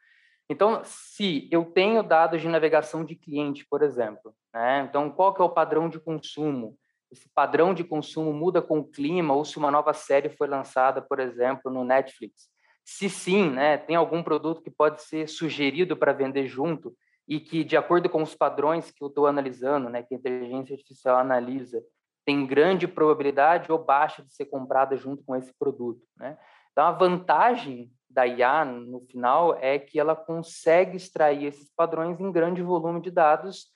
Então, 0.51 0.83
se 0.83 1.49
eu 1.49 1.65
tenho 1.65 2.03
dados 2.03 2.41
de 2.41 2.49
navegação 2.49 3.05
de 3.05 3.15
cliente, 3.15 3.65
por 3.71 3.83
exemplo, 3.83 4.35
né? 4.53 4.85
então 4.89 5.09
qual 5.09 5.33
que 5.33 5.41
é 5.41 5.45
o 5.45 5.49
padrão 5.49 5.89
de 5.89 6.01
consumo? 6.01 6.77
Esse 7.09 7.29
padrão 7.33 7.73
de 7.73 7.85
consumo 7.85 8.33
muda 8.33 8.61
com 8.61 8.81
o 8.81 8.85
clima 8.85 9.33
ou 9.33 9.45
se 9.45 9.59
uma 9.59 9.71
nova 9.71 9.95
série 9.95 10.29
foi 10.29 10.49
lançada, 10.49 11.01
por 11.01 11.21
exemplo, 11.21 11.71
no 11.71 11.85
Netflix. 11.85 12.49
Se 12.85 13.09
sim, 13.09 13.49
né, 13.49 13.79
tem 13.79 13.95
algum 13.95 14.25
produto 14.25 14.61
que 14.61 14.73
pode 14.73 15.03
ser 15.03 15.29
sugerido 15.29 15.97
para 15.97 16.13
vender 16.13 16.49
junto 16.49 16.97
e 17.29 17.39
que, 17.39 17.63
de 17.63 17.77
acordo 17.77 18.11
com 18.11 18.21
os 18.21 18.35
padrões 18.35 18.91
que 18.91 19.05
eu 19.05 19.09
estou 19.09 19.29
analisando, 19.29 19.89
né, 19.89 20.03
que 20.03 20.15
a 20.15 20.19
inteligência 20.19 20.75
artificial 20.75 21.17
analisa, 21.17 21.81
tem 22.27 22.45
grande 22.45 22.89
probabilidade 22.89 23.71
ou 23.71 23.79
baixa 23.79 24.21
de 24.21 24.35
ser 24.35 24.47
comprada 24.47 24.97
junto 24.97 25.23
com 25.23 25.37
esse 25.37 25.53
produto. 25.57 26.03
Né? 26.17 26.37
Então, 26.73 26.87
a 26.87 26.91
vantagem 26.91 27.93
da 28.11 28.27
IA, 28.27 28.65
no 28.65 29.01
final, 29.01 29.57
é 29.61 29.79
que 29.79 29.99
ela 29.99 30.17
consegue 30.17 30.97
extrair 30.97 31.47
esses 31.47 31.71
padrões 31.75 32.21
em 32.21 32.33
grande 32.33 32.61
volume 32.61 33.01
de 33.01 33.11
dados, 33.11 33.69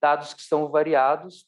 dados 0.00 0.32
que 0.32 0.42
são 0.42 0.68
variados, 0.68 1.46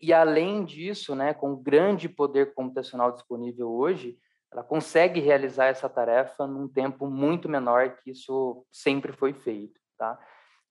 e, 0.00 0.12
além 0.12 0.64
disso, 0.64 1.14
né, 1.14 1.32
com 1.32 1.56
grande 1.56 2.08
poder 2.08 2.54
computacional 2.54 3.12
disponível 3.12 3.70
hoje, 3.70 4.18
ela 4.52 4.62
consegue 4.62 5.20
realizar 5.20 5.66
essa 5.66 5.88
tarefa 5.88 6.46
num 6.46 6.68
tempo 6.68 7.06
muito 7.06 7.48
menor 7.48 7.96
que 7.96 8.10
isso 8.10 8.66
sempre 8.70 9.12
foi 9.12 9.32
feito. 9.32 9.80
Tá? 9.96 10.18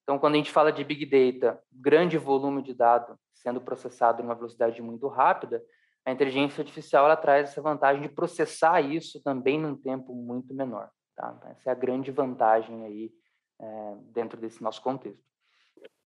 Então, 0.04 0.20
quando 0.20 0.36
a 0.36 0.38
gente 0.38 0.52
fala 0.52 0.72
de 0.72 0.84
Big 0.84 1.06
Data, 1.06 1.60
grande 1.72 2.18
volume 2.18 2.62
de 2.62 2.74
dado 2.74 3.18
sendo 3.34 3.62
processado 3.62 4.22
em 4.22 4.26
uma 4.26 4.36
velocidade 4.36 4.82
muito 4.82 5.08
rápida, 5.08 5.64
a 6.06 6.12
inteligência 6.12 6.62
artificial 6.62 7.06
ela 7.06 7.18
traz 7.18 7.50
essa 7.50 7.62
vantagem 7.62 8.02
de 8.04 8.10
processar 8.10 8.82
isso 8.82 9.22
também 9.24 9.60
num 9.60 9.76
tempo 9.76 10.14
muito 10.14 10.54
menor. 10.54 10.90
Tá? 11.16 11.34
Então, 11.38 11.52
essa 11.52 11.70
é 11.70 11.72
a 11.72 11.76
grande 11.76 12.12
vantagem 12.12 12.84
aí 12.84 13.12
é, 13.60 13.96
dentro 14.14 14.40
desse 14.40 14.62
nosso 14.62 14.82
contexto. 14.82 15.24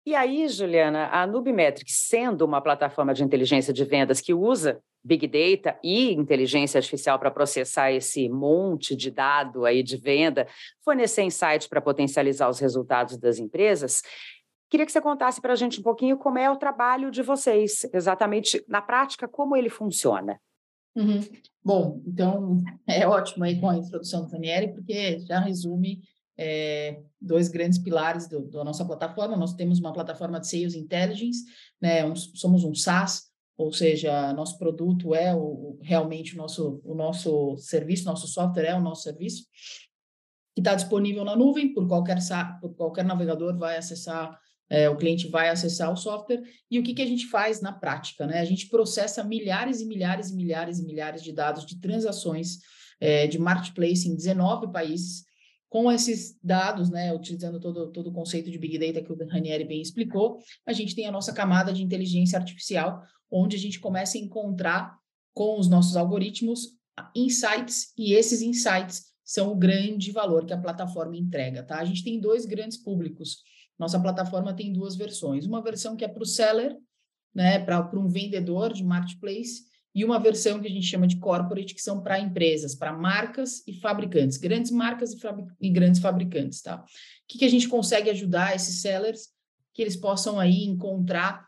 E 0.06 0.14
aí, 0.14 0.46
Juliana, 0.49 1.08
a 1.08 1.26
Nubimetrics, 1.26 2.06
sendo 2.08 2.44
uma 2.44 2.61
plataforma 2.61 3.14
de 3.14 3.25
inteligência 3.25 3.73
de 3.73 3.84
vendas 3.84 4.20
que 4.20 4.34
usa 4.34 4.82
Big 5.02 5.26
Data 5.26 5.78
e 5.82 6.12
inteligência 6.12 6.78
artificial 6.78 7.18
para 7.18 7.30
processar 7.30 7.90
esse 7.90 8.28
monte 8.28 8.94
de 8.94 9.11
dado 9.11 9.64
aí 9.64 9.82
de 9.82 9.96
venda, 9.96 10.46
fornecer 10.84 11.23
insights 11.23 11.66
para 11.66 11.80
potencializar 11.80 12.49
os 12.50 12.58
resultados 12.58 13.16
das 13.16 13.38
empresas, 13.38 14.02
Queria 14.75 14.87
que 14.87 14.90
você 14.90 15.00
contasse 15.00 15.40
para 15.40 15.52
a 15.52 15.56
gente 15.56 15.78
um 15.78 15.84
pouquinho 15.84 16.18
como 16.18 16.37
é 16.37 16.50
o 16.50 16.56
trabalho 16.56 17.08
de 17.08 17.23
vocês, 17.23 17.88
exatamente 17.92 18.64
na 18.66 18.82
prática, 18.82 19.28
como 19.28 19.56
ele 19.56 19.68
funciona. 19.68 20.40
Uhum. 20.96 21.20
Bom, 21.64 22.02
então 22.06 22.62
é 22.87 23.06
ótimo 23.06 23.44
aí 23.44 23.59
com 23.59 23.68
a 23.68 23.76
introdução 23.76 24.25
do 24.25 24.30
Daniele, 24.30 24.73
porque 24.73 25.21
já 25.21 25.40
resume 25.40 26.02
é, 26.37 27.00
dois 27.21 27.49
grandes 27.49 27.78
pilares 27.78 28.28
do, 28.28 28.47
da 28.49 28.62
nossa 28.64 28.85
plataforma. 28.85 29.37
Nós 29.37 29.54
temos 29.54 29.78
uma 29.78 29.92
plataforma 29.92 30.38
de 30.38 30.49
Sales 30.49 30.75
Intelligence, 30.75 31.42
né? 31.80 32.04
Um, 32.04 32.14
somos 32.14 32.64
um 32.64 32.75
SaaS, 32.75 33.30
ou 33.56 33.73
seja, 33.73 34.33
nosso 34.33 34.59
produto 34.59 35.14
é 35.14 35.35
o, 35.35 35.78
realmente 35.80 36.35
o 36.35 36.37
nosso, 36.37 36.80
o 36.85 36.94
nosso 36.94 37.56
serviço, 37.56 38.04
nosso 38.04 38.26
software 38.26 38.66
é 38.66 38.75
o 38.75 38.83
nosso 38.83 39.02
serviço, 39.02 39.44
que 40.54 40.61
está 40.61 40.75
disponível 40.75 41.25
na 41.25 41.37
nuvem, 41.37 41.73
por 41.73 41.87
qualquer, 41.87 42.18
por 42.61 42.75
qualquer 42.75 43.04
navegador 43.04 43.56
vai 43.56 43.76
acessar 43.76 44.38
é, 44.68 44.88
o 44.88 44.97
cliente 44.97 45.28
vai 45.28 45.49
acessar 45.49 45.92
o 45.92 45.97
software 45.97 46.42
e 46.71 46.78
o 46.78 46.83
que, 46.83 46.94
que 46.94 47.02
a 47.02 47.06
gente 47.06 47.26
faz 47.26 47.61
na 47.61 47.73
prática, 47.73 48.26
né? 48.26 48.40
A 48.40 48.44
gente 48.44 48.68
processa 48.68 49.23
milhares 49.23 49.80
e 49.80 49.87
milhares 49.87 50.30
e 50.30 50.37
milhares 50.37 50.78
e 50.78 50.85
milhares 50.85 51.23
de 51.23 51.33
dados 51.33 51.66
de 51.66 51.80
transações 51.80 52.59
é, 53.00 53.26
de 53.26 53.38
marketplace 53.38 54.09
em 54.09 54.16
19 54.16 54.73
países. 54.73 55.25
Com 55.68 55.90
esses 55.90 56.38
dados, 56.40 56.88
né, 56.88 57.12
utilizando 57.12 57.59
todo, 57.59 57.90
todo 57.90 58.06
o 58.09 58.12
conceito 58.12 58.49
de 58.49 58.59
Big 58.59 58.78
Data 58.78 59.04
que 59.04 59.12
o 59.12 59.28
Ranieri 59.28 59.64
bem 59.64 59.83
explicou, 59.83 60.38
a 60.64 60.73
gente 60.73 60.94
tem 60.94 61.06
a 61.06 61.11
nossa 61.11 61.33
camada 61.33 61.73
de 61.73 61.83
inteligência 61.83 62.38
artificial, 62.38 63.02
onde 63.28 63.56
a 63.56 63.59
gente 63.59 63.80
começa 63.80 64.16
a 64.16 64.21
encontrar 64.21 64.97
com 65.33 65.59
os 65.59 65.68
nossos 65.68 65.97
algoritmos 65.97 66.68
insights, 67.14 67.92
e 67.99 68.12
esses 68.12 68.40
insights 68.40 69.06
são 69.25 69.50
o 69.50 69.56
grande 69.56 70.12
valor 70.12 70.44
que 70.47 70.52
a 70.52 70.61
plataforma 70.61 71.16
entrega, 71.16 71.64
tá? 71.64 71.78
A 71.78 71.85
gente 71.85 72.04
tem 72.04 72.21
dois 72.21 72.47
grandes 72.47 72.78
públicos 72.78 73.38
nossa 73.78 74.00
plataforma 74.00 74.54
tem 74.54 74.73
duas 74.73 74.97
versões. 74.97 75.47
Uma 75.47 75.62
versão 75.62 75.97
que 75.97 76.04
é 76.04 76.09
para 76.09 76.23
o 76.23 76.26
seller, 76.26 76.76
né, 77.35 77.59
para 77.59 77.99
um 77.99 78.09
vendedor 78.09 78.73
de 78.73 78.85
marketplace, 78.85 79.64
e 79.95 80.04
uma 80.04 80.19
versão 80.19 80.61
que 80.61 80.66
a 80.66 80.71
gente 80.71 80.87
chama 80.87 81.07
de 81.07 81.19
corporate, 81.19 81.75
que 81.75 81.81
são 81.81 82.02
para 82.02 82.19
empresas, 82.19 82.75
para 82.75 82.93
marcas 82.93 83.62
e 83.66 83.75
fabricantes, 83.75 84.37
grandes 84.37 84.73
marcas 84.73 85.12
e, 85.12 85.19
e 85.61 85.71
grandes 85.71 86.00
fabricantes, 86.00 86.61
tá? 86.61 86.78
O 86.78 86.85
que, 87.28 87.38
que 87.38 87.45
a 87.45 87.50
gente 87.50 87.69
consegue 87.69 88.11
ajudar 88.11 88.57
esses 88.57 88.81
sellers 88.81 89.28
que 89.73 89.81
eles 89.81 89.97
possam 89.97 90.38
aí 90.38 90.64
encontrar 90.64 91.47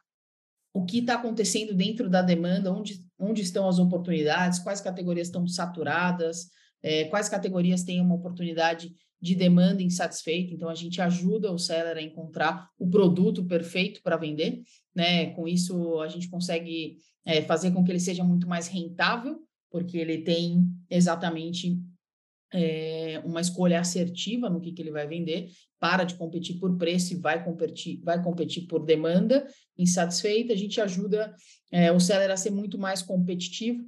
o 0.73 0.85
que 0.85 0.99
está 0.99 1.15
acontecendo 1.15 1.75
dentro 1.75 2.09
da 2.09 2.23
demanda, 2.23 2.73
onde, 2.73 3.05
onde 3.19 3.43
estão 3.43 3.69
as 3.69 3.79
oportunidades, 3.79 4.59
quais 4.61 4.81
categorias 4.81 5.29
estão 5.29 5.47
saturadas, 5.49 6.49
é, 6.83 7.05
quais 7.05 7.29
categorias 7.29 7.83
têm 7.83 8.01
uma 8.01 8.15
oportunidade 8.15 8.95
de 9.21 9.35
demanda 9.35 9.83
insatisfeita, 9.83 10.53
então 10.53 10.69
a 10.69 10.75
gente 10.75 11.01
ajuda 11.01 11.51
o 11.51 11.59
seller 11.59 11.97
a 11.97 12.03
encontrar 12.03 12.69
o 12.79 12.89
produto 12.89 13.45
perfeito 13.45 14.03
para 14.03 14.17
vender, 14.17 14.63
né? 14.95 15.31
Com 15.31 15.49
isso 15.49 16.01
a 16.01 16.09
gente 16.09 16.29
consegue 16.29 16.99
é, 17.25 17.43
fazer 17.43 17.71
com 17.71 17.83
que 17.83 17.91
ele 17.91 18.01
seja 18.01 18.23
muito 18.23 18.47
mais 18.47 18.69
rentável, 18.69 19.41
porque 19.71 19.97
ele 19.99 20.19
tem 20.19 20.65
exatamente 20.89 21.79
é, 22.53 23.21
uma 23.25 23.41
escolha 23.41 23.81
assertiva 23.81 24.49
no 24.49 24.61
que, 24.61 24.73
que 24.73 24.81
ele 24.81 24.91
vai 24.91 25.07
vender, 25.07 25.49
para 25.79 26.05
de 26.05 26.15
competir 26.15 26.59
por 26.59 26.77
preço 26.77 27.13
e 27.13 27.17
vai 27.17 27.45
competir, 27.45 28.01
vai 28.03 28.23
competir 28.23 28.67
por 28.67 28.85
demanda 28.85 29.47
insatisfeita, 29.77 30.53
a 30.53 30.57
gente 30.57 30.81
ajuda 30.81 31.35
é, 31.71 31.91
o 31.91 32.01
seller 32.01 32.31
a 32.31 32.37
ser 32.37 32.51
muito 32.51 32.79
mais 32.79 33.03
competitivo, 33.03 33.85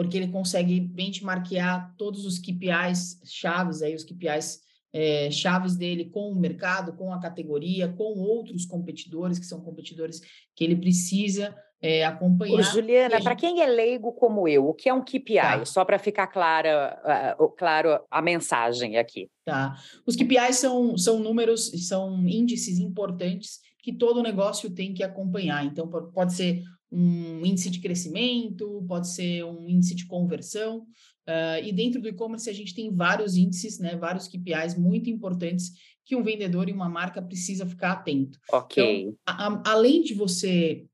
porque 0.00 0.16
ele 0.16 0.28
consegue 0.28 0.80
benchmarkear 0.80 1.94
todos 1.98 2.24
os 2.24 2.38
KPIs 2.38 3.20
chaves, 3.22 3.82
aí 3.82 3.94
os 3.94 4.02
KPIs 4.02 4.62
é, 4.94 5.30
chaves 5.30 5.76
dele 5.76 6.06
com 6.06 6.32
o 6.32 6.34
mercado, 6.34 6.94
com 6.94 7.12
a 7.12 7.20
categoria, 7.20 7.86
com 7.86 8.18
outros 8.18 8.64
competidores, 8.64 9.38
que 9.38 9.44
são 9.44 9.60
competidores 9.60 10.22
que 10.56 10.64
ele 10.64 10.74
precisa 10.74 11.54
é, 11.82 12.06
acompanhar. 12.06 12.60
Ô, 12.60 12.62
Juliana, 12.62 13.16
gente... 13.16 13.24
para 13.24 13.36
quem 13.36 13.60
é 13.60 13.66
leigo 13.66 14.10
como 14.14 14.48
eu, 14.48 14.68
o 14.68 14.72
que 14.72 14.88
é 14.88 14.94
um 14.94 15.04
KPI? 15.04 15.34
Tá. 15.34 15.64
Só 15.66 15.84
para 15.84 15.98
ficar 15.98 16.28
clara, 16.28 17.36
uh, 17.38 17.48
claro 17.50 18.00
a 18.10 18.22
mensagem 18.22 18.96
aqui. 18.96 19.28
Tá. 19.44 19.76
Os 20.06 20.16
KPIs 20.16 20.56
são, 20.56 20.96
são 20.96 21.18
números, 21.18 21.70
são 21.86 22.26
índices 22.26 22.78
importantes 22.78 23.60
que 23.82 23.92
todo 23.92 24.22
negócio 24.22 24.70
tem 24.70 24.94
que 24.94 25.02
acompanhar. 25.02 25.62
Então, 25.66 25.86
pode 25.86 26.32
ser 26.32 26.62
um 26.90 27.44
índice 27.44 27.70
de 27.70 27.80
crescimento, 27.80 28.84
pode 28.88 29.08
ser 29.08 29.44
um 29.44 29.68
índice 29.68 29.94
de 29.94 30.06
conversão. 30.06 30.86
Uh, 31.28 31.62
e 31.62 31.72
dentro 31.72 32.00
do 32.00 32.08
e-commerce 32.08 32.50
a 32.50 32.52
gente 32.52 32.74
tem 32.74 32.92
vários 32.92 33.36
índices, 33.36 33.78
né, 33.78 33.96
vários 33.96 34.26
KPIs 34.26 34.76
muito 34.76 35.08
importantes 35.08 35.70
que 36.04 36.16
um 36.16 36.24
vendedor 36.24 36.68
e 36.68 36.72
uma 36.72 36.88
marca 36.88 37.22
precisa 37.22 37.64
ficar 37.64 37.92
atento. 37.92 38.38
Ok. 38.50 39.02
Então, 39.02 39.16
a, 39.24 39.46
a, 39.46 39.62
além 39.72 40.02
de 40.02 40.12
você 40.12 40.84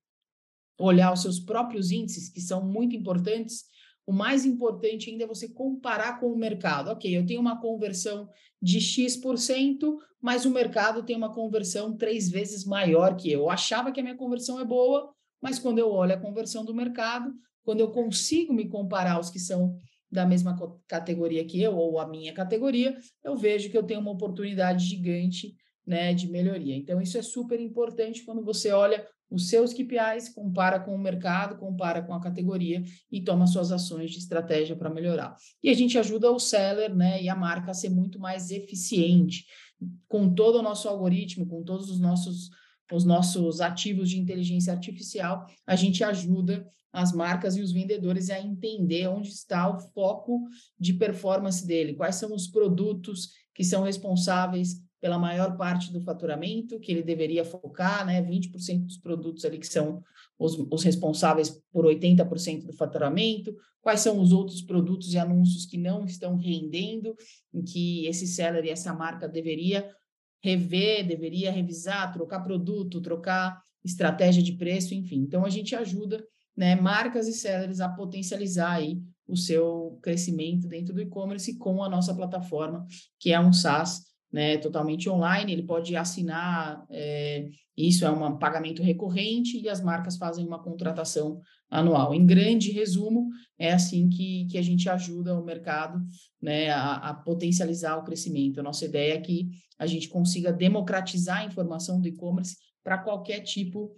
olhar 0.79 1.13
os 1.13 1.23
seus 1.23 1.41
próprios 1.41 1.91
índices, 1.91 2.29
que 2.29 2.41
são 2.41 2.63
muito 2.63 2.95
importantes, 2.95 3.65
o 4.07 4.13
mais 4.13 4.45
importante 4.45 5.11
ainda 5.11 5.25
é 5.25 5.27
você 5.27 5.49
comparar 5.49 6.21
com 6.21 6.27
o 6.27 6.37
mercado. 6.37 6.91
Ok, 6.91 7.17
eu 7.17 7.25
tenho 7.25 7.41
uma 7.41 7.61
conversão 7.61 8.29
de 8.61 8.81
X%, 8.81 9.99
mas 10.21 10.45
o 10.45 10.51
mercado 10.51 11.03
tem 11.03 11.17
uma 11.17 11.33
conversão 11.33 11.97
três 11.97 12.29
vezes 12.29 12.65
maior 12.65 13.17
que 13.17 13.31
eu. 13.31 13.41
Eu 13.41 13.51
achava 13.51 13.91
que 13.91 14.01
a 14.01 14.03
minha 14.03 14.17
conversão 14.17 14.61
é 14.61 14.65
boa, 14.65 15.13
mas 15.41 15.59
quando 15.59 15.79
eu 15.79 15.91
olho 15.91 16.15
a 16.15 16.21
conversão 16.21 16.65
do 16.65 16.75
mercado, 16.75 17.33
quando 17.65 17.81
eu 17.81 17.91
consigo 17.91 18.53
me 18.53 18.69
comparar 18.69 19.13
aos 19.13 19.31
que 19.31 19.39
são 19.39 19.77
da 20.11 20.25
mesma 20.25 20.57
categoria 20.87 21.45
que 21.45 21.61
eu, 21.61 21.77
ou 21.77 21.99
a 21.99 22.07
minha 22.07 22.33
categoria, 22.33 22.97
eu 23.25 23.37
vejo 23.37 23.71
que 23.71 23.77
eu 23.77 23.83
tenho 23.83 24.01
uma 24.01 24.13
oportunidade 24.13 24.85
gigante 24.85 25.55
né, 25.87 26.15
de 26.15 26.29
melhoria. 26.29 26.77
Então, 26.77 27.01
isso 27.01 27.19
é 27.19 27.23
super 27.23 27.61
importante 27.61 28.25
quando 28.25 28.45
você 28.45 28.73
olha 28.73 29.07
os 29.29 29.49
seus 29.49 29.73
KPIs, 29.73 30.29
compara 30.29 30.79
com 30.79 30.95
o 30.95 30.99
mercado, 30.99 31.59
compara 31.59 32.03
com 32.03 32.15
a 32.15 32.21
categoria 32.21 32.83
e 33.11 33.21
toma 33.21 33.47
suas 33.47 33.73
ações 33.73 34.13
de 34.13 34.19
estratégia 34.19 34.77
para 34.77 34.89
melhorar. 34.89 35.37
E 35.63 35.69
a 35.69 35.75
gente 35.75 35.99
ajuda 35.99 36.31
o 36.31 36.39
seller 36.39 36.95
né, 36.95 37.21
e 37.23 37.29
a 37.29 37.35
marca 37.35 37.73
a 37.73 37.75
ser 37.75 37.91
muito 37.91 38.21
mais 38.21 38.51
eficiente 38.51 39.45
com 40.09 40.33
todo 40.33 40.61
o 40.61 40.63
nosso 40.63 40.89
algoritmo, 40.89 41.47
com 41.47 41.63
todos 41.63 41.91
os 41.91 42.01
nossos 42.01 42.51
os 42.93 43.05
nossos 43.05 43.61
ativos 43.61 44.11
de 44.11 44.19
inteligência 44.19 44.73
artificial, 44.73 45.47
a 45.67 45.75
gente 45.75 46.05
ajuda 46.05 46.67
as 46.93 47.13
marcas 47.13 47.57
e 47.57 47.61
os 47.61 47.73
vendedores 47.73 48.31
a 48.31 48.41
entender 48.41 49.07
onde 49.09 49.29
está 49.29 49.69
o 49.69 49.79
foco 49.79 50.45
de 50.79 50.95
performance 50.95 51.67
dele, 51.67 51.95
quais 51.95 52.17
são 52.17 52.35
os 52.35 52.47
produtos 52.47 53.31
que 53.55 53.65
são 53.65 53.83
responsáveis 53.83 54.81
pela 55.01 55.19
maior 55.19 55.57
parte 55.57 55.93
do 55.93 56.01
faturamento, 56.01 56.81
que 56.81 56.91
ele 56.91 57.03
deveria 57.03 57.45
focar, 57.45 58.05
né? 58.07 58.23
20% 58.23 58.87
dos 58.87 58.97
produtos 58.97 59.45
ali 59.45 59.59
que 59.59 59.67
são 59.67 60.03
os, 60.39 60.55
os 60.71 60.83
responsáveis 60.83 61.63
por 61.71 61.85
80% 61.85 62.65
do 62.65 62.73
faturamento, 62.73 63.55
quais 63.81 64.01
são 64.01 64.19
os 64.19 64.33
outros 64.33 64.63
produtos 64.63 65.13
e 65.13 65.19
anúncios 65.19 65.67
que 65.67 65.77
não 65.79 66.05
estão 66.05 66.37
rendendo, 66.37 67.15
em 67.53 67.63
que 67.63 68.07
esse 68.07 68.27
seller 68.27 68.65
e 68.65 68.71
essa 68.71 68.93
marca 68.95 69.29
deveria 69.29 69.89
rever, 70.43 71.07
deveria 71.07 71.51
revisar, 71.51 72.13
trocar 72.13 72.41
produto, 72.41 73.01
trocar 73.01 73.61
estratégia 73.85 74.43
de 74.43 74.53
preço, 74.53 74.95
enfim. 74.95 75.19
Então, 75.19 75.45
a 75.45 75.51
gente 75.51 75.75
ajuda 75.75 76.25
né, 76.57 76.75
marcas 76.75 77.29
e 77.29 77.33
sellers 77.33 77.81
a 77.81 77.89
potencializar 77.89 78.73
aí 78.73 79.01
o 79.29 79.37
seu 79.37 79.99
crescimento 80.03 80.69
dentro 80.69 80.95
do 80.95 81.01
e-commerce 81.01 81.57
com 81.59 81.83
a 81.83 81.89
nossa 81.89 82.15
plataforma, 82.15 82.87
que 83.19 83.33
é 83.33 83.41
um 83.41 83.53
SaaS 83.53 84.05
né, 84.33 84.59
totalmente 84.59 85.09
online, 85.09 85.53
ele 85.53 85.63
pode 85.63 85.95
assinar, 85.97 86.85
é, 86.91 87.49
isso 87.77 88.05
é 88.05 88.11
um 88.11 88.37
pagamento 88.37 88.83
recorrente 88.83 89.59
e 89.59 89.69
as 89.69 89.81
marcas 89.81 90.17
fazem 90.17 90.47
uma 90.47 90.63
contratação 90.63 91.41
anual. 91.71 92.15
Em 92.15 92.27
grande 92.27 92.71
resumo, 92.71 93.29
é 93.59 93.73
assim 93.73 94.09
que, 94.09 94.47
que 94.51 94.59
a 94.59 94.63
gente 94.63 94.89
ajuda 94.89 95.39
o 95.39 95.45
mercado 95.45 96.05
né, 96.41 96.71
a, 96.71 96.95
a 96.95 97.15
potencializar 97.15 97.97
o 97.97 98.05
crescimento. 98.05 98.61
A 98.61 98.63
nossa 98.63 98.85
ideia 98.85 99.15
é 99.15 99.21
que 99.21 99.49
a 99.79 99.87
gente 99.87 100.09
consiga 100.09 100.53
democratizar 100.53 101.39
a 101.39 101.45
informação 101.45 102.01
do 102.01 102.09
e-commerce 102.09 102.57
para 102.83 102.99
qualquer 102.99 103.41
tipo 103.41 103.93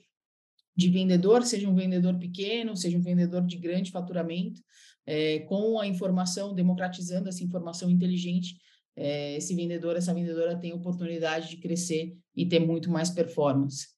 de 0.76 0.88
vendedor, 0.88 1.42
seja 1.42 1.68
um 1.68 1.74
vendedor 1.74 2.16
pequeno, 2.18 2.76
seja 2.76 2.96
um 2.96 3.02
vendedor 3.02 3.44
de 3.44 3.56
grande 3.56 3.90
faturamento, 3.90 4.62
é, 5.04 5.40
com 5.40 5.80
a 5.80 5.86
informação, 5.86 6.54
democratizando 6.54 7.28
essa 7.28 7.42
informação 7.42 7.90
inteligente, 7.90 8.56
esse 9.36 9.54
vendedor, 9.54 9.96
essa 9.96 10.14
vendedora 10.14 10.58
tem 10.58 10.72
oportunidade 10.72 11.50
de 11.50 11.56
crescer 11.58 12.16
e 12.34 12.46
ter 12.46 12.58
muito 12.58 12.90
mais 12.90 13.10
performance. 13.10 13.97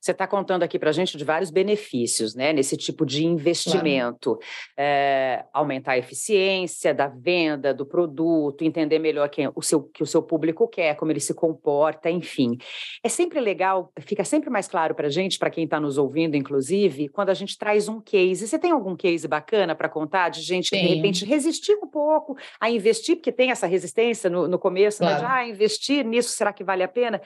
Você 0.00 0.12
está 0.12 0.26
contando 0.26 0.62
aqui 0.62 0.78
para 0.78 0.90
a 0.90 0.92
gente 0.92 1.16
de 1.16 1.24
vários 1.24 1.50
benefícios, 1.50 2.34
né, 2.34 2.52
nesse 2.52 2.76
tipo 2.76 3.04
de 3.04 3.24
investimento. 3.24 4.34
Claro. 4.34 4.44
É, 4.76 5.44
aumentar 5.52 5.92
a 5.92 5.98
eficiência 5.98 6.94
da 6.94 7.08
venda 7.08 7.72
do 7.74 7.86
produto, 7.86 8.62
entender 8.62 8.98
melhor 8.98 9.28
quem 9.28 9.50
o 9.54 9.62
seu, 9.62 9.82
que 9.82 10.02
o 10.02 10.06
seu 10.06 10.22
público 10.22 10.68
quer, 10.68 10.96
como 10.96 11.10
ele 11.10 11.20
se 11.20 11.34
comporta, 11.34 12.10
enfim. 12.10 12.56
É 13.02 13.08
sempre 13.08 13.40
legal, 13.40 13.92
fica 14.00 14.24
sempre 14.24 14.50
mais 14.50 14.68
claro 14.68 14.94
para 14.94 15.06
a 15.06 15.10
gente, 15.10 15.38
para 15.38 15.50
quem 15.50 15.64
está 15.64 15.80
nos 15.80 15.98
ouvindo, 15.98 16.36
inclusive, 16.36 17.08
quando 17.08 17.30
a 17.30 17.34
gente 17.34 17.58
traz 17.58 17.88
um 17.88 18.00
case. 18.00 18.46
Você 18.46 18.58
tem 18.58 18.70
algum 18.70 18.96
case 18.96 19.26
bacana 19.26 19.74
para 19.74 19.88
contar 19.88 20.28
de 20.28 20.42
gente 20.42 20.70
que, 20.70 20.76
de 20.76 20.94
repente, 20.94 21.24
resistiu 21.24 21.78
um 21.82 21.88
pouco 21.88 22.36
a 22.60 22.70
investir, 22.70 23.16
porque 23.16 23.32
tem 23.32 23.50
essa 23.50 23.66
resistência 23.66 24.30
no, 24.30 24.46
no 24.46 24.58
começo, 24.58 24.98
claro. 24.98 25.14
né, 25.14 25.20
de 25.20 25.26
ah, 25.26 25.46
investir 25.46 26.04
nisso, 26.04 26.30
será 26.30 26.52
que 26.52 26.64
vale 26.64 26.82
a 26.82 26.88
pena? 26.88 27.20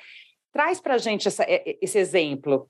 Traz 0.59 0.81
para 0.81 0.95
a 0.95 0.99
gente 0.99 1.29
essa, 1.29 1.47
esse 1.81 1.97
exemplo. 2.01 2.69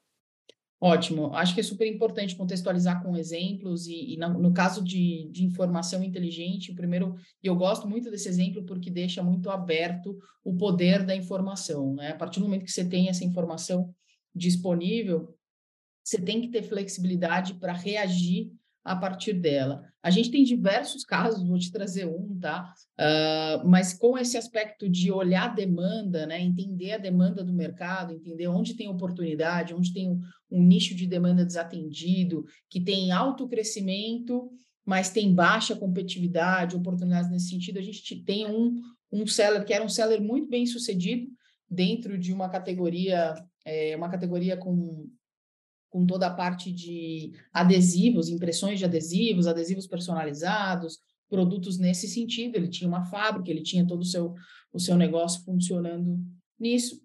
Ótimo. 0.79 1.35
Acho 1.35 1.55
que 1.55 1.61
é 1.61 1.63
super 1.63 1.87
importante 1.87 2.37
contextualizar 2.37 3.03
com 3.03 3.17
exemplos 3.17 3.87
e, 3.87 4.13
e 4.13 4.17
no, 4.19 4.39
no, 4.39 4.53
caso 4.53 4.85
de, 4.85 5.27
de 5.31 5.43
informação 5.43 6.05
inteligente, 6.05 6.71
o 6.71 6.75
primeiro, 6.75 7.17
e 7.43 7.47
eu 7.47 7.57
gosto 7.57 7.89
muito 7.89 8.11
desse 8.11 8.29
exemplo 8.29 8.63
porque 8.67 8.91
deixa 8.91 9.23
muito 9.23 9.49
aberto 9.49 10.19
o 10.45 10.55
poder 10.55 11.03
da 11.03 11.17
informação. 11.17 11.95
Né? 11.95 12.11
A 12.11 12.15
partir 12.15 12.41
do 12.41 12.45
momento 12.45 12.67
que 12.67 12.71
você 12.71 12.85
tem 12.85 13.09
essa 13.09 13.25
informação 13.25 13.91
disponível, 14.35 15.35
você 16.05 16.21
tem 16.21 16.43
que 16.43 16.49
ter 16.49 16.65
flexibilidade 16.65 17.55
para 17.55 17.73
reagir 17.73 18.53
a 18.85 18.97
partir 18.97 19.35
dela. 19.35 19.83
A 20.03 20.11
gente 20.11 20.31
tem 20.31 20.45
diversos 20.45 21.05
casos, 21.05 21.47
vou 21.47 21.59
te 21.59 21.71
trazer 21.71 22.07
um, 22.07 22.39
tá? 22.39 22.73
Uh, 22.99 23.69
mas 23.69 23.93
com 23.93 24.17
esse 24.17 24.37
aspecto 24.37 24.89
de 24.89 25.13
olhar 25.13 25.51
a 25.51 25.55
demanda, 25.55 26.27
né? 26.27 26.41
Entender 26.41 26.93
a 26.93 26.99
demanda 26.99 27.45
do 27.45 27.53
mercado, 27.53 28.15
entender 28.15 28.49
onde 28.49 28.75
tem 28.75 28.89
oportunidade, 28.89 29.75
onde 29.75 29.93
tem 29.93 30.09
um, 30.09 30.21
um 30.51 30.63
nicho 30.63 30.95
de 30.95 31.07
demanda 31.07 31.45
desatendido, 31.45 32.45
que 32.71 32.81
tem 32.81 33.13
alto 33.13 33.49
crescimento, 33.49 34.51
mas 34.87 35.11
tem 35.11 35.35
baixa 35.35 35.77
competitividade, 35.77 36.77
oportunidades 36.77 37.31
nesse 37.31 37.51
sentido. 37.51 37.79
A 37.79 37.83
gente 37.83 38.25
tem 38.25 38.47
um, 38.47 38.81
um 39.13 39.27
seller 39.27 39.65
que 39.65 39.75
era 39.75 39.85
um 39.85 39.89
seller 39.89 40.23
muito 40.23 40.49
bem 40.49 40.65
sucedido 40.65 41.29
dentro 41.71 42.17
de 42.17 42.33
uma 42.33 42.49
categoria, 42.49 43.35
é, 43.67 43.95
uma 43.95 44.09
categoria 44.09 44.57
com 44.57 45.07
com 45.91 46.05
toda 46.07 46.27
a 46.27 46.35
parte 46.35 46.73
de 46.73 47.33
adesivos, 47.53 48.29
impressões 48.29 48.79
de 48.79 48.85
adesivos, 48.85 49.47
adesivos 49.47 49.87
personalizados, 49.87 50.99
produtos 51.29 51.79
nesse 51.79 52.09
sentido. 52.09 52.57
Ele 52.57 52.69
tinha 52.69 52.89
uma 52.89 53.05
fábrica, 53.05 53.51
ele 53.51 53.63
tinha 53.63 53.87
todo 53.87 54.01
o 54.01 54.05
seu, 54.05 54.35
o 54.73 54.79
seu 54.79 54.97
negócio 54.97 55.43
funcionando 55.45 56.19
nisso. 56.59 57.01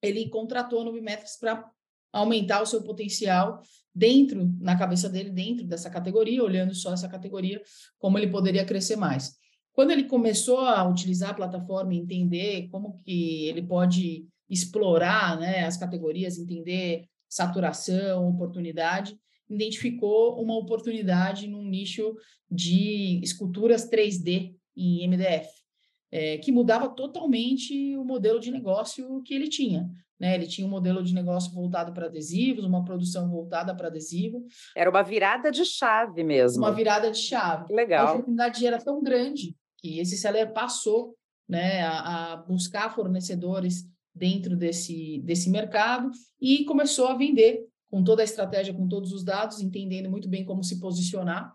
Ele 0.00 0.28
contratou 0.28 0.80
a 0.80 0.84
Nubimetrics 0.84 1.38
para 1.38 1.70
aumentar 2.12 2.60
o 2.60 2.66
seu 2.66 2.82
potencial 2.82 3.60
dentro, 3.94 4.52
na 4.60 4.76
cabeça 4.76 5.08
dele, 5.08 5.30
dentro 5.30 5.66
dessa 5.66 5.88
categoria, 5.88 6.42
olhando 6.42 6.74
só 6.74 6.92
essa 6.92 7.08
categoria, 7.08 7.62
como 7.98 8.18
ele 8.18 8.30
poderia 8.30 8.64
crescer 8.64 8.96
mais. 8.96 9.36
Quando 9.72 9.90
ele 9.90 10.04
começou 10.04 10.60
a 10.60 10.86
utilizar 10.86 11.30
a 11.30 11.34
plataforma 11.34 11.94
e 11.94 11.98
entender 11.98 12.68
como 12.68 12.98
que 12.98 13.46
ele 13.46 13.62
pode 13.62 14.26
explorar 14.48 15.38
né, 15.38 15.64
as 15.64 15.78
categorias, 15.78 16.38
entender 16.38 17.06
saturação, 17.32 18.28
oportunidade, 18.28 19.18
identificou 19.48 20.38
uma 20.42 20.54
oportunidade 20.54 21.48
num 21.48 21.64
nicho 21.64 22.14
de 22.50 23.20
esculturas 23.22 23.88
3D 23.88 24.54
em 24.76 25.08
MDF, 25.08 25.48
é, 26.10 26.36
que 26.36 26.52
mudava 26.52 26.90
totalmente 26.90 27.96
o 27.96 28.04
modelo 28.04 28.38
de 28.38 28.50
negócio 28.50 29.22
que 29.22 29.32
ele 29.32 29.48
tinha. 29.48 29.88
Né? 30.20 30.34
Ele 30.34 30.46
tinha 30.46 30.66
um 30.66 30.70
modelo 30.70 31.02
de 31.02 31.14
negócio 31.14 31.50
voltado 31.54 31.94
para 31.94 32.06
adesivos, 32.06 32.66
uma 32.66 32.84
produção 32.84 33.30
voltada 33.30 33.74
para 33.74 33.88
adesivo. 33.88 34.44
Era 34.76 34.90
uma 34.90 35.02
virada 35.02 35.50
de 35.50 35.64
chave 35.64 36.22
mesmo. 36.22 36.62
Uma 36.62 36.72
virada 36.72 37.10
de 37.10 37.18
chave. 37.18 37.72
Legal. 37.72 38.08
A 38.08 38.12
oportunidade 38.12 38.66
era 38.66 38.78
tão 38.78 39.02
grande 39.02 39.56
que 39.78 39.98
esse 39.98 40.18
seller 40.18 40.52
passou 40.52 41.16
né, 41.48 41.82
a, 41.82 42.32
a 42.32 42.36
buscar 42.36 42.94
fornecedores 42.94 43.90
dentro 44.14 44.56
desse, 44.56 45.20
desse 45.24 45.50
mercado 45.50 46.10
e 46.40 46.64
começou 46.64 47.08
a 47.08 47.16
vender 47.16 47.66
com 47.90 48.02
toda 48.02 48.22
a 48.22 48.24
estratégia, 48.24 48.74
com 48.74 48.88
todos 48.88 49.12
os 49.12 49.22
dados, 49.22 49.60
entendendo 49.60 50.10
muito 50.10 50.28
bem 50.28 50.44
como 50.44 50.64
se 50.64 50.80
posicionar. 50.80 51.54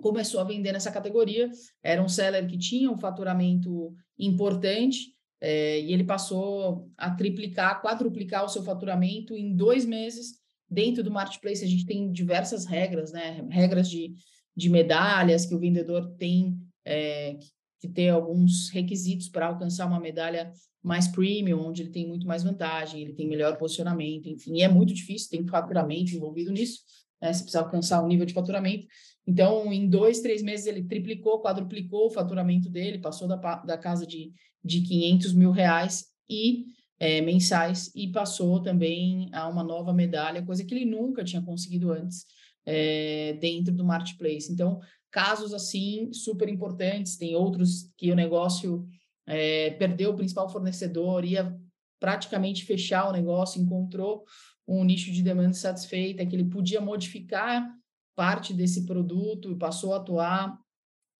Começou 0.00 0.40
a 0.40 0.44
vender 0.44 0.72
nessa 0.72 0.90
categoria. 0.90 1.50
Era 1.82 2.02
um 2.02 2.08
seller 2.08 2.46
que 2.46 2.56
tinha 2.56 2.90
um 2.90 2.96
faturamento 2.96 3.94
importante 4.18 5.12
é, 5.40 5.80
e 5.80 5.92
ele 5.92 6.04
passou 6.04 6.90
a 6.96 7.10
triplicar, 7.10 7.80
quadruplicar 7.82 8.44
o 8.44 8.48
seu 8.48 8.62
faturamento 8.62 9.36
em 9.36 9.54
dois 9.54 9.84
meses. 9.84 10.38
Dentro 10.70 11.02
do 11.02 11.10
marketplace, 11.10 11.64
a 11.64 11.68
gente 11.68 11.86
tem 11.86 12.10
diversas 12.10 12.64
regras, 12.66 13.12
né? 13.12 13.46
Regras 13.50 13.88
de, 13.88 14.14
de 14.56 14.68
medalhas 14.68 15.46
que 15.46 15.54
o 15.54 15.58
vendedor 15.58 16.14
tem 16.16 16.58
é, 16.84 17.38
que 17.80 17.88
ter 17.88 18.08
alguns 18.08 18.70
requisitos 18.70 19.28
para 19.28 19.46
alcançar 19.46 19.86
uma 19.86 20.00
medalha 20.00 20.52
mais 20.82 21.08
premium, 21.08 21.66
onde 21.66 21.82
ele 21.82 21.90
tem 21.90 22.06
muito 22.06 22.26
mais 22.26 22.42
vantagem, 22.42 23.02
ele 23.02 23.12
tem 23.12 23.28
melhor 23.28 23.56
posicionamento, 23.56 24.28
enfim, 24.28 24.56
e 24.56 24.62
é 24.62 24.68
muito 24.68 24.94
difícil, 24.94 25.30
tem 25.30 25.46
faturamento 25.46 26.14
envolvido 26.14 26.52
nisso, 26.52 26.80
né? 27.20 27.32
Você 27.32 27.42
precisa 27.42 27.60
alcançar 27.60 28.02
um 28.02 28.08
nível 28.08 28.24
de 28.24 28.32
faturamento. 28.32 28.86
Então, 29.26 29.72
em 29.72 29.88
dois, 29.88 30.20
três 30.20 30.42
meses, 30.42 30.66
ele 30.66 30.82
triplicou, 30.84 31.42
quadruplicou 31.42 32.06
o 32.06 32.10
faturamento 32.10 32.70
dele, 32.70 32.98
passou 32.98 33.28
da, 33.28 33.36
da 33.36 33.76
casa 33.76 34.06
de, 34.06 34.32
de 34.64 34.80
500 34.82 35.34
mil 35.34 35.50
reais 35.50 36.06
e 36.28 36.66
é, 36.98 37.20
mensais 37.20 37.90
e 37.94 38.10
passou 38.10 38.60
também 38.62 39.28
a 39.32 39.48
uma 39.48 39.62
nova 39.62 39.92
medalha, 39.92 40.44
coisa 40.44 40.64
que 40.64 40.74
ele 40.74 40.84
nunca 40.84 41.22
tinha 41.22 41.42
conseguido 41.42 41.92
antes 41.92 42.24
é, 42.66 43.34
dentro 43.40 43.74
do 43.74 43.84
marketplace. 43.84 44.52
Então, 44.52 44.80
casos 45.10 45.54
assim 45.54 46.12
super 46.12 46.48
importantes, 46.48 47.16
tem 47.16 47.34
outros 47.34 47.90
que 47.96 48.10
o 48.10 48.16
negócio 48.16 48.86
é, 49.26 49.70
perdeu 49.72 50.10
o 50.10 50.16
principal 50.16 50.48
fornecedor, 50.48 51.24
ia 51.24 51.56
praticamente 52.00 52.64
fechar 52.64 53.08
o 53.08 53.12
negócio, 53.12 53.60
encontrou 53.60 54.24
um 54.66 54.84
nicho 54.84 55.10
de 55.10 55.22
demanda 55.22 55.54
satisfeita, 55.54 56.24
que 56.26 56.36
ele 56.36 56.44
podia 56.44 56.80
modificar 56.80 57.66
parte 58.14 58.52
desse 58.52 58.84
produto, 58.84 59.56
passou 59.56 59.94
a 59.94 59.96
atuar, 59.96 60.58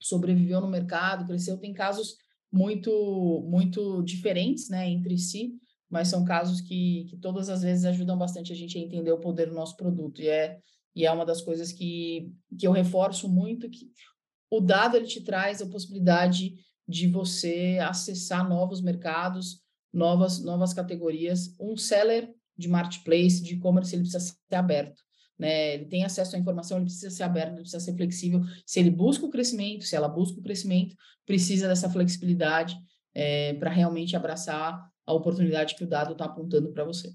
sobreviveu 0.00 0.60
no 0.60 0.68
mercado, 0.68 1.26
cresceu. 1.26 1.56
Tem 1.56 1.72
casos 1.72 2.16
muito, 2.52 3.46
muito 3.48 4.02
diferentes 4.02 4.68
né, 4.68 4.88
entre 4.88 5.16
si, 5.16 5.54
mas 5.88 6.08
são 6.08 6.24
casos 6.24 6.60
que, 6.60 7.06
que 7.08 7.16
todas 7.16 7.48
as 7.48 7.62
vezes 7.62 7.84
ajudam 7.84 8.18
bastante 8.18 8.52
a 8.52 8.56
gente 8.56 8.76
a 8.76 8.80
entender 8.80 9.12
o 9.12 9.20
poder 9.20 9.48
do 9.48 9.54
nosso 9.54 9.76
produto. 9.76 10.20
E 10.20 10.28
é, 10.28 10.58
e 10.98 11.06
é 11.06 11.12
uma 11.12 11.24
das 11.24 11.40
coisas 11.40 11.70
que, 11.70 12.28
que 12.58 12.66
eu 12.66 12.72
reforço 12.72 13.28
muito, 13.28 13.70
que 13.70 13.88
o 14.50 14.58
dado 14.58 14.96
ele 14.96 15.06
te 15.06 15.20
traz 15.20 15.62
a 15.62 15.66
possibilidade 15.68 16.56
de 16.88 17.06
você 17.06 17.78
acessar 17.80 18.48
novos 18.48 18.82
mercados, 18.82 19.62
novas, 19.92 20.42
novas 20.42 20.74
categorias. 20.74 21.54
Um 21.60 21.76
seller 21.76 22.28
de 22.56 22.66
marketplace, 22.66 23.40
de 23.40 23.54
e-commerce, 23.54 23.94
ele 23.94 24.02
precisa 24.02 24.18
ser 24.18 24.56
aberto. 24.56 25.00
Né? 25.38 25.74
Ele 25.74 25.84
tem 25.84 26.04
acesso 26.04 26.34
à 26.34 26.38
informação, 26.40 26.78
ele 26.78 26.86
precisa 26.86 27.14
ser 27.14 27.22
aberto, 27.22 27.52
ele 27.52 27.60
precisa 27.60 27.78
ser 27.78 27.94
flexível. 27.94 28.40
Se 28.66 28.80
ele 28.80 28.90
busca 28.90 29.24
o 29.24 29.30
crescimento, 29.30 29.84
se 29.84 29.94
ela 29.94 30.08
busca 30.08 30.40
o 30.40 30.42
crescimento, 30.42 30.96
precisa 31.24 31.68
dessa 31.68 31.88
flexibilidade 31.88 32.76
é, 33.14 33.54
para 33.54 33.70
realmente 33.70 34.16
abraçar 34.16 34.84
a 35.06 35.12
oportunidade 35.12 35.76
que 35.76 35.84
o 35.84 35.88
dado 35.88 36.10
está 36.10 36.24
apontando 36.24 36.72
para 36.72 36.82
você. 36.82 37.14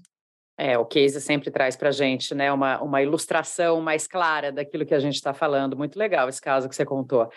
É, 0.56 0.78
o 0.78 0.84
case 0.84 1.20
sempre 1.20 1.50
traz 1.50 1.74
para 1.74 1.88
a 1.88 1.92
gente 1.92 2.32
né, 2.34 2.52
uma, 2.52 2.80
uma 2.80 3.02
ilustração 3.02 3.80
mais 3.80 4.06
clara 4.06 4.52
daquilo 4.52 4.86
que 4.86 4.94
a 4.94 5.00
gente 5.00 5.14
está 5.14 5.34
falando. 5.34 5.76
Muito 5.76 5.98
legal 5.98 6.28
esse 6.28 6.40
caso 6.40 6.68
que 6.68 6.76
você 6.76 6.84
contou. 6.84 7.28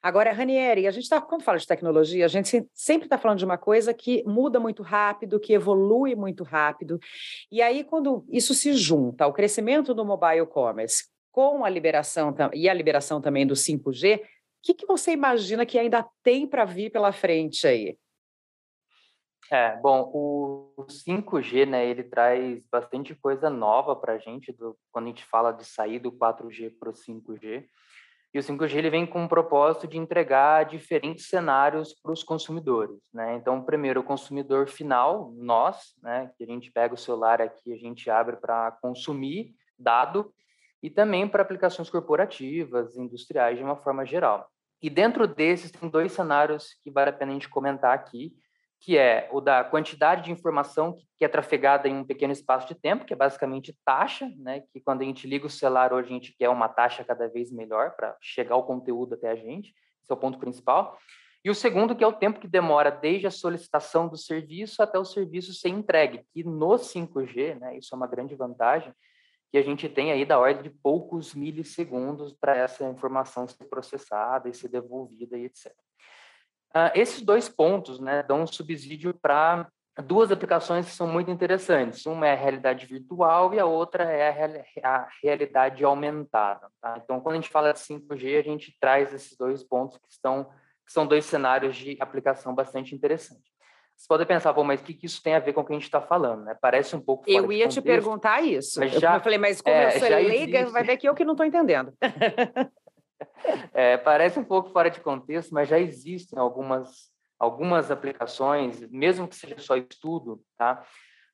Agora, 0.00 0.32
Ranieri, 0.32 0.86
a 0.86 0.90
gente 0.92 1.02
está, 1.02 1.20
quando 1.20 1.42
fala 1.42 1.58
de 1.58 1.66
tecnologia, 1.66 2.24
a 2.24 2.28
gente 2.28 2.64
sempre 2.72 3.06
está 3.06 3.18
falando 3.18 3.38
de 3.38 3.44
uma 3.44 3.58
coisa 3.58 3.92
que 3.92 4.22
muda 4.24 4.60
muito 4.60 4.84
rápido, 4.84 5.40
que 5.40 5.52
evolui 5.52 6.14
muito 6.14 6.44
rápido. 6.44 7.00
E 7.50 7.60
aí, 7.60 7.82
quando 7.82 8.24
isso 8.30 8.54
se 8.54 8.72
junta 8.72 9.24
ao 9.24 9.32
crescimento 9.32 9.92
do 9.92 10.04
mobile 10.04 10.46
commerce 10.46 11.04
com 11.32 11.64
a 11.64 11.68
liberação 11.68 12.34
e 12.52 12.68
a 12.68 12.74
liberação 12.74 13.20
também 13.20 13.46
do 13.46 13.54
5G, 13.54 14.18
o 14.18 14.22
que, 14.62 14.74
que 14.74 14.86
você 14.86 15.12
imagina 15.12 15.66
que 15.66 15.78
ainda 15.78 16.06
tem 16.22 16.46
para 16.46 16.64
vir 16.64 16.90
pela 16.90 17.12
frente 17.12 17.66
aí? 17.66 17.96
É, 19.52 19.76
bom, 19.78 20.08
o 20.14 20.86
5G, 20.88 21.66
né, 21.66 21.84
ele 21.84 22.04
traz 22.04 22.64
bastante 22.70 23.16
coisa 23.16 23.50
nova 23.50 23.96
para 23.96 24.12
a 24.12 24.18
gente 24.18 24.52
do, 24.52 24.78
quando 24.92 25.06
a 25.06 25.08
gente 25.08 25.24
fala 25.24 25.50
de 25.50 25.64
sair 25.64 25.98
do 25.98 26.12
4G 26.12 26.72
para 26.78 26.90
o 26.90 26.92
5G. 26.92 27.66
E 28.32 28.38
o 28.38 28.42
5G 28.42 28.76
ele 28.76 28.90
vem 28.90 29.04
com 29.04 29.24
o 29.24 29.28
propósito 29.28 29.88
de 29.88 29.98
entregar 29.98 30.64
diferentes 30.66 31.26
cenários 31.26 31.92
para 32.00 32.12
os 32.12 32.22
consumidores, 32.22 33.00
né? 33.12 33.34
Então, 33.34 33.60
primeiro, 33.60 34.00
o 34.00 34.04
consumidor 34.04 34.68
final, 34.68 35.32
nós, 35.34 35.94
né, 36.00 36.30
que 36.38 36.44
a 36.44 36.46
gente 36.46 36.70
pega 36.70 36.94
o 36.94 36.98
celular 36.98 37.42
aqui, 37.42 37.72
a 37.72 37.76
gente 37.76 38.08
abre 38.08 38.36
para 38.36 38.70
consumir 38.80 39.52
dado 39.76 40.32
e 40.80 40.88
também 40.88 41.26
para 41.26 41.42
aplicações 41.42 41.90
corporativas, 41.90 42.96
industriais 42.96 43.58
de 43.58 43.64
uma 43.64 43.76
forma 43.76 44.06
geral. 44.06 44.48
E 44.80 44.88
dentro 44.88 45.26
desses 45.26 45.72
tem 45.72 45.88
dois 45.88 46.12
cenários 46.12 46.76
que 46.84 46.90
vale 46.90 47.10
a 47.10 47.12
pena 47.12 47.32
a 47.32 47.34
gente 47.34 47.48
comentar 47.48 47.92
aqui, 47.92 48.32
que 48.80 48.96
é 48.96 49.28
o 49.30 49.40
da 49.40 49.62
quantidade 49.62 50.24
de 50.24 50.32
informação 50.32 50.96
que 51.18 51.24
é 51.24 51.28
trafegada 51.28 51.86
em 51.86 51.94
um 51.94 52.04
pequeno 52.04 52.32
espaço 52.32 52.66
de 52.66 52.74
tempo, 52.74 53.04
que 53.04 53.12
é 53.12 53.16
basicamente 53.16 53.76
taxa, 53.84 54.32
né? 54.38 54.62
Que 54.72 54.80
quando 54.80 55.02
a 55.02 55.04
gente 55.04 55.28
liga 55.28 55.46
o 55.46 55.50
celular 55.50 55.92
hoje 55.92 56.08
a 56.08 56.12
gente 56.12 56.34
quer 56.36 56.48
uma 56.48 56.66
taxa 56.66 57.04
cada 57.04 57.28
vez 57.28 57.52
melhor 57.52 57.94
para 57.94 58.16
chegar 58.20 58.56
o 58.56 58.62
conteúdo 58.62 59.14
até 59.14 59.30
a 59.30 59.36
gente. 59.36 59.74
Esse 60.02 60.10
é 60.10 60.14
o 60.14 60.16
ponto 60.16 60.38
principal. 60.38 60.98
E 61.44 61.50
o 61.50 61.54
segundo 61.54 61.94
que 61.94 62.02
é 62.02 62.06
o 62.06 62.12
tempo 62.12 62.40
que 62.40 62.48
demora 62.48 62.90
desde 62.90 63.26
a 63.26 63.30
solicitação 63.30 64.08
do 64.08 64.16
serviço 64.16 64.82
até 64.82 64.98
o 64.98 65.04
serviço 65.04 65.52
ser 65.52 65.68
entregue, 65.68 66.24
que 66.32 66.42
no 66.42 66.78
5G, 66.78 67.58
né? 67.58 67.76
Isso 67.76 67.94
é 67.94 67.96
uma 67.96 68.06
grande 68.06 68.34
vantagem 68.34 68.94
que 69.50 69.58
a 69.58 69.62
gente 69.62 69.88
tem 69.88 70.12
aí 70.12 70.24
da 70.24 70.38
ordem 70.38 70.62
de 70.62 70.70
poucos 70.70 71.34
milissegundos 71.34 72.32
para 72.32 72.56
essa 72.56 72.84
informação 72.88 73.46
ser 73.46 73.64
processada 73.64 74.48
e 74.48 74.54
ser 74.54 74.68
devolvida 74.68 75.36
e 75.36 75.44
etc. 75.44 75.74
Uh, 76.74 76.90
esses 76.94 77.20
dois 77.22 77.48
pontos 77.48 77.98
né, 77.98 78.22
dão 78.22 78.42
um 78.42 78.46
subsídio 78.46 79.12
para 79.20 79.68
duas 80.04 80.30
aplicações 80.30 80.86
que 80.86 80.92
são 80.92 81.06
muito 81.06 81.30
interessantes. 81.30 82.06
Uma 82.06 82.28
é 82.28 82.32
a 82.32 82.36
realidade 82.36 82.86
virtual 82.86 83.52
e 83.52 83.58
a 83.58 83.66
outra 83.66 84.04
é 84.04 84.28
a, 84.28 84.32
real, 84.32 84.64
a 84.84 85.08
realidade 85.22 85.84
aumentada. 85.84 86.68
Tá? 86.80 87.00
Então, 87.02 87.20
quando 87.20 87.34
a 87.34 87.40
gente 87.40 87.50
fala 87.50 87.72
de 87.72 87.80
5G, 87.80 88.38
a 88.38 88.42
gente 88.42 88.76
traz 88.80 89.12
esses 89.12 89.36
dois 89.36 89.62
pontos 89.62 89.98
que, 89.98 90.10
estão, 90.10 90.44
que 90.86 90.92
são 90.92 91.06
dois 91.06 91.24
cenários 91.24 91.76
de 91.76 91.96
aplicação 92.00 92.54
bastante 92.54 92.94
interessantes. 92.94 93.50
Você 93.96 94.06
pode 94.08 94.24
pensar, 94.24 94.50
bom, 94.54 94.64
mas 94.64 94.80
o 94.80 94.84
que, 94.84 94.94
que 94.94 95.04
isso 95.04 95.22
tem 95.22 95.34
a 95.34 95.38
ver 95.38 95.52
com 95.52 95.60
o 95.60 95.64
que 95.64 95.72
a 95.72 95.76
gente 95.76 95.84
está 95.84 96.00
falando? 96.00 96.44
Né? 96.44 96.56
Parece 96.58 96.96
um 96.96 97.00
pouco. 97.00 97.28
Eu 97.28 97.52
ia 97.52 97.68
te 97.68 97.82
perguntar 97.82 98.40
isso. 98.40 98.80
Mas 98.80 98.92
já, 98.92 99.16
eu 99.16 99.20
falei, 99.20 99.36
mas 99.36 99.60
como 99.60 99.76
é, 99.76 99.94
eu 99.94 100.00
sou 100.00 100.08
leiga, 100.08 100.70
vai 100.70 100.82
ver 100.82 100.96
que 100.96 101.06
eu 101.06 101.14
que 101.14 101.22
não 101.22 101.34
estou 101.34 101.44
entendendo. 101.44 101.92
É, 103.72 103.96
parece 103.96 104.38
um 104.38 104.44
pouco 104.44 104.70
fora 104.70 104.90
de 104.90 105.00
contexto, 105.00 105.52
mas 105.52 105.68
já 105.68 105.78
existem 105.78 106.38
algumas, 106.38 107.10
algumas 107.38 107.90
aplicações, 107.90 108.80
mesmo 108.90 109.28
que 109.28 109.36
seja 109.36 109.58
só 109.58 109.76
estudo, 109.76 110.42
tá? 110.56 110.84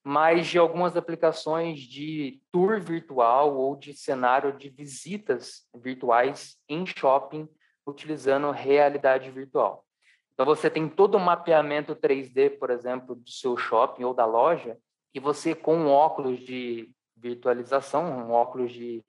mas 0.09 0.47
de 0.47 0.57
algumas 0.57 0.97
aplicações 0.97 1.81
de 1.81 2.41
tour 2.53 2.81
virtual 2.81 3.57
ou 3.57 3.75
de 3.75 3.93
cenário 3.93 4.57
de 4.57 4.69
visitas 4.69 5.67
virtuais 5.75 6.57
em 6.69 6.87
shopping 6.87 7.49
utilizando 7.85 8.53
realidade 8.53 9.29
virtual. 9.33 9.85
Então, 10.33 10.47
você 10.47 10.71
tem 10.71 10.89
todo 10.89 11.17
um 11.17 11.25
mapeamento 11.25 11.97
3D, 11.97 12.57
por 12.57 12.71
exemplo, 12.71 13.17
do 13.17 13.29
seu 13.29 13.57
shopping 13.57 14.05
ou 14.05 14.15
da 14.15 14.25
loja, 14.25 14.79
e 15.13 15.19
você, 15.19 15.57
com 15.57 15.77
um 15.77 15.89
óculos 15.89 16.39
de 16.39 16.89
virtualização, 17.17 18.05
um 18.05 18.31
óculos 18.31 18.71
de 18.71 19.03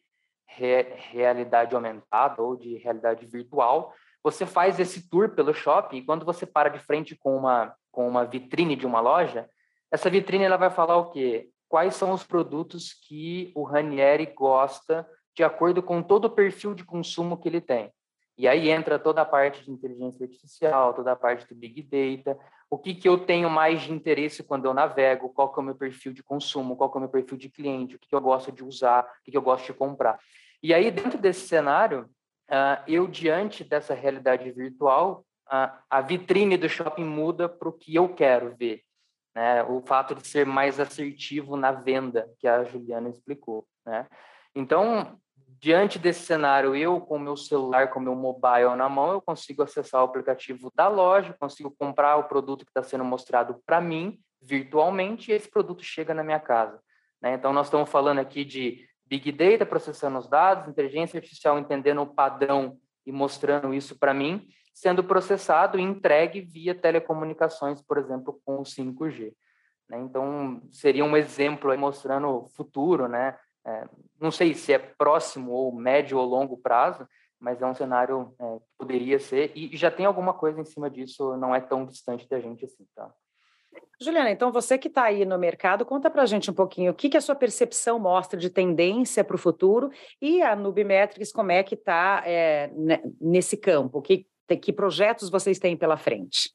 re 0.48 0.84
realidade 1.12 1.76
aumentada 1.76 2.42
ou 2.42 2.56
de 2.56 2.78
realidade 2.78 3.26
virtual, 3.26 3.94
você 4.24 4.46
faz 4.46 4.80
esse 4.80 5.10
tour 5.10 5.30
pelo 5.30 5.54
shopping 5.54 5.98
e 5.98 6.06
quando 6.06 6.26
você 6.26 6.46
para 6.46 6.70
de 6.70 6.80
frente 6.80 7.16
com 7.16 7.36
uma, 7.36 7.74
com 7.92 8.08
uma 8.08 8.26
vitrine 8.26 8.76
de 8.76 8.86
uma 8.86 9.00
loja, 9.00 9.50
essa 9.92 10.10
vitrine 10.10 10.44
ela 10.44 10.58
vai 10.58 10.70
falar 10.70 10.98
o 10.98 11.12
quê? 11.12 11.50
Quais 11.70 11.96
são 11.96 12.12
os 12.12 12.24
produtos 12.24 12.94
que 12.94 13.52
o 13.56 13.64
Ranieri 13.64 14.26
gosta 14.26 15.08
de 15.38 15.44
acordo 15.44 15.84
com 15.84 16.02
todo 16.02 16.26
o 16.26 16.30
perfil 16.32 16.74
de 16.74 16.84
consumo 16.84 17.38
que 17.38 17.48
ele 17.48 17.62
tem. 17.62 17.94
E 18.38 18.47
aí 18.47 18.69
entra 18.69 19.00
toda 19.00 19.21
a 19.21 19.26
parte 19.26 19.63
de 19.63 19.71
inteligência 19.71 20.23
artificial, 20.23 20.93
toda 20.93 21.12
a 21.12 21.15
parte 21.15 21.47
do 21.47 21.56
Big 21.56 21.82
Data, 21.82 22.38
o 22.69 22.78
que, 22.78 22.93
que 22.93 23.10
eu 23.10 23.17
tenho 23.17 23.50
mais 23.50 23.82
de 23.82 23.91
interesse 23.91 24.43
quando 24.43 24.65
eu 24.65 24.73
navego, 24.73 25.30
qual 25.30 25.52
que 25.52 25.60
é 25.60 25.63
o 25.63 25.65
meu 25.65 25.76
perfil 25.76 26.13
de 26.13 26.21
consumo, 26.21 26.76
qual 26.76 26.91
que 26.91 26.97
é 26.97 27.00
o 27.00 27.02
meu 27.02 27.10
perfil 27.10 27.38
de 27.38 27.50
cliente, 27.50 27.95
o 27.95 28.00
que, 28.00 28.08
que 28.08 28.15
eu 28.15 28.21
gosto 28.21 28.52
de 28.52 28.63
usar, 28.63 29.04
o 29.04 29.23
que, 29.23 29.32
que 29.32 29.38
eu 29.38 29.41
gosto 29.41 29.65
de 29.65 29.73
comprar. 29.73 30.19
E 30.62 30.73
aí, 30.73 30.91
dentro 30.91 31.17
desse 31.17 31.47
cenário, 31.47 32.10
uh, 32.50 32.84
eu, 32.88 33.08
diante 33.08 33.63
dessa 33.63 33.93
realidade 33.93 34.52
virtual, 34.52 35.26
uh, 35.47 35.71
a 35.89 36.02
vitrine 36.02 36.58
do 36.58 36.69
shopping 36.69 37.06
muda 37.06 37.47
para 37.50 37.69
o 37.69 37.73
que 37.73 37.95
eu 37.95 38.10
quero 38.10 38.56
ver. 38.56 38.82
Né? 39.34 39.63
O 39.63 39.82
fato 39.82 40.13
de 40.13 40.28
ser 40.28 40.45
mais 40.45 40.80
assertivo 40.80 41.56
na 41.56 41.71
venda, 41.71 42.30
que 42.39 42.47
a 42.47 42.63
Juliana 42.63 43.10
explicou. 43.10 43.65
Né? 43.86 44.08
Então, 44.54 45.17
diante 45.60 45.98
desse 45.98 46.22
cenário, 46.22 46.76
eu 46.76 47.02
com 47.02 47.17
meu 47.17 47.36
celular, 47.36 47.89
com 47.89 48.00
meu 48.00 48.15
mobile 48.15 48.76
na 48.76 48.88
mão, 48.88 49.13
eu 49.13 49.22
consigo 49.22 49.63
acessar 49.63 50.02
o 50.02 50.06
aplicativo 50.06 50.72
da 50.76 50.88
loja, 50.88 51.36
consigo 51.39 51.74
comprar 51.78 52.17
o 52.17 52.26
produto 52.26 52.63
que 52.63 52.72
está 52.72 52.84
sendo 52.84 53.04
mostrado 53.04 53.62
para 53.65 53.82
mim 53.82 54.20
virtualmente 54.41 55.32
e 55.32 55.34
esse 55.34 55.50
produto 55.50 55.84
chega 55.84 56.13
na 56.13 56.24
minha 56.24 56.39
casa. 56.39 56.80
Né? 57.22 57.34
Então, 57.34 57.52
nós 57.52 57.67
estamos 57.67 57.89
falando 57.89 58.20
aqui 58.20 58.46
de 58.46 58.88
Big 59.06 59.32
Data 59.32 59.65
processando 59.65 60.20
os 60.20 60.28
dados, 60.28 60.67
inteligência 60.67 61.17
artificial 61.17 61.58
entendendo 61.58 62.02
o 62.02 62.13
padrão 62.13 62.78
e 63.06 63.12
mostrando 63.12 63.74
isso 63.74 63.98
para 63.98 64.13
mim, 64.13 64.48
sendo 64.74 65.04
processado 65.04 65.80
e 65.80 65.82
entregue 65.82 66.41
via 66.41 66.76
telecomunicações, 66.76 67.82
por 67.82 67.98
exemplo, 67.98 68.39
com 68.46 68.60
o 68.60 68.63
5G. 68.63 69.34
Né? 69.89 69.98
Então, 70.02 70.62
seria 70.72 71.04
um 71.04 71.17
exemplo 71.17 71.72
aí 71.72 71.78
mostrando 71.78 72.28
o 72.28 72.48
futuro, 72.50 73.08
né? 73.08 73.38
É, 73.67 73.84
não 74.19 74.32
sei 74.32 74.53
se 74.53 74.71
é 74.71 74.80
próximo 74.80 75.51
ou 75.51 75.71
médio 75.73 76.17
ou 76.17 76.25
longo 76.25 76.58
prazo, 76.58 77.06
mas 77.39 77.62
é 77.62 77.65
um 77.65 77.73
cenário 77.73 78.34
é, 78.39 78.60
que 78.60 78.65
poderia 78.77 79.19
ser, 79.19 79.51
e 79.56 79.75
já 79.75 79.91
tem 79.91 80.06
alguma 80.06 80.34
coisa 80.34 80.60
em 80.62 80.65
cima 80.65 80.89
disso, 80.89 81.36
não 81.38 81.53
é 81.53 81.60
tão 81.60 81.86
distante 81.86 82.27
da 82.27 82.39
gente 82.39 82.65
assim, 82.65 82.86
tá? 82.95 83.12
Juliana, 83.99 84.32
então 84.32 84.51
você 84.51 84.77
que 84.77 84.88
está 84.88 85.03
aí 85.03 85.25
no 85.25 85.38
mercado, 85.38 85.86
conta 85.86 86.10
para 86.10 86.21
a 86.21 86.25
gente 86.25 86.49
um 86.49 86.53
pouquinho 86.53 86.91
o 86.91 86.95
que, 86.95 87.10
que 87.10 87.17
a 87.17 87.21
sua 87.21 87.36
percepção 87.36 87.99
mostra 87.99 88.39
de 88.39 88.49
tendência 88.49 89.23
para 89.23 89.36
o 89.36 89.39
futuro 89.39 89.91
e 90.21 90.41
a 90.41 90.56
Nubimetrics, 90.56 91.32
como 91.32 91.51
é 91.51 91.62
que 91.62 91.75
está 91.75 92.23
é, 92.25 92.71
nesse 93.19 93.58
campo, 93.58 94.01
que, 94.01 94.25
que 94.62 94.71
projetos 94.71 95.30
vocês 95.30 95.60
têm 95.60 95.75
pela 95.75 95.97
frente? 95.97 96.51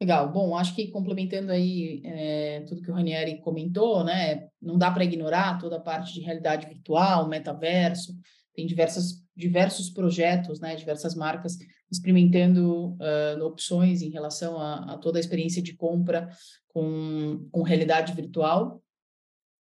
Legal. 0.00 0.30
Bom, 0.30 0.56
acho 0.56 0.76
que 0.76 0.88
complementando 0.88 1.50
aí 1.50 2.00
é, 2.04 2.60
tudo 2.68 2.82
que 2.82 2.90
o 2.90 2.94
Ranieri 2.94 3.40
comentou, 3.40 4.04
né, 4.04 4.48
não 4.62 4.78
dá 4.78 4.92
para 4.92 5.04
ignorar 5.04 5.58
toda 5.58 5.76
a 5.76 5.80
parte 5.80 6.14
de 6.14 6.20
realidade 6.20 6.66
virtual, 6.66 7.28
metaverso, 7.28 8.16
tem 8.54 8.64
diversas, 8.64 9.24
diversos 9.36 9.90
projetos, 9.90 10.60
né, 10.60 10.76
diversas 10.76 11.16
marcas 11.16 11.56
experimentando 11.90 12.96
uh, 12.96 13.44
opções 13.44 14.02
em 14.02 14.10
relação 14.10 14.60
a, 14.60 14.94
a, 14.94 14.98
toda 14.98 15.18
a 15.18 15.20
experiência 15.20 15.62
de 15.62 15.74
compra 15.74 16.28
com, 16.68 17.48
com 17.50 17.62
realidade 17.62 18.12
virtual. 18.12 18.82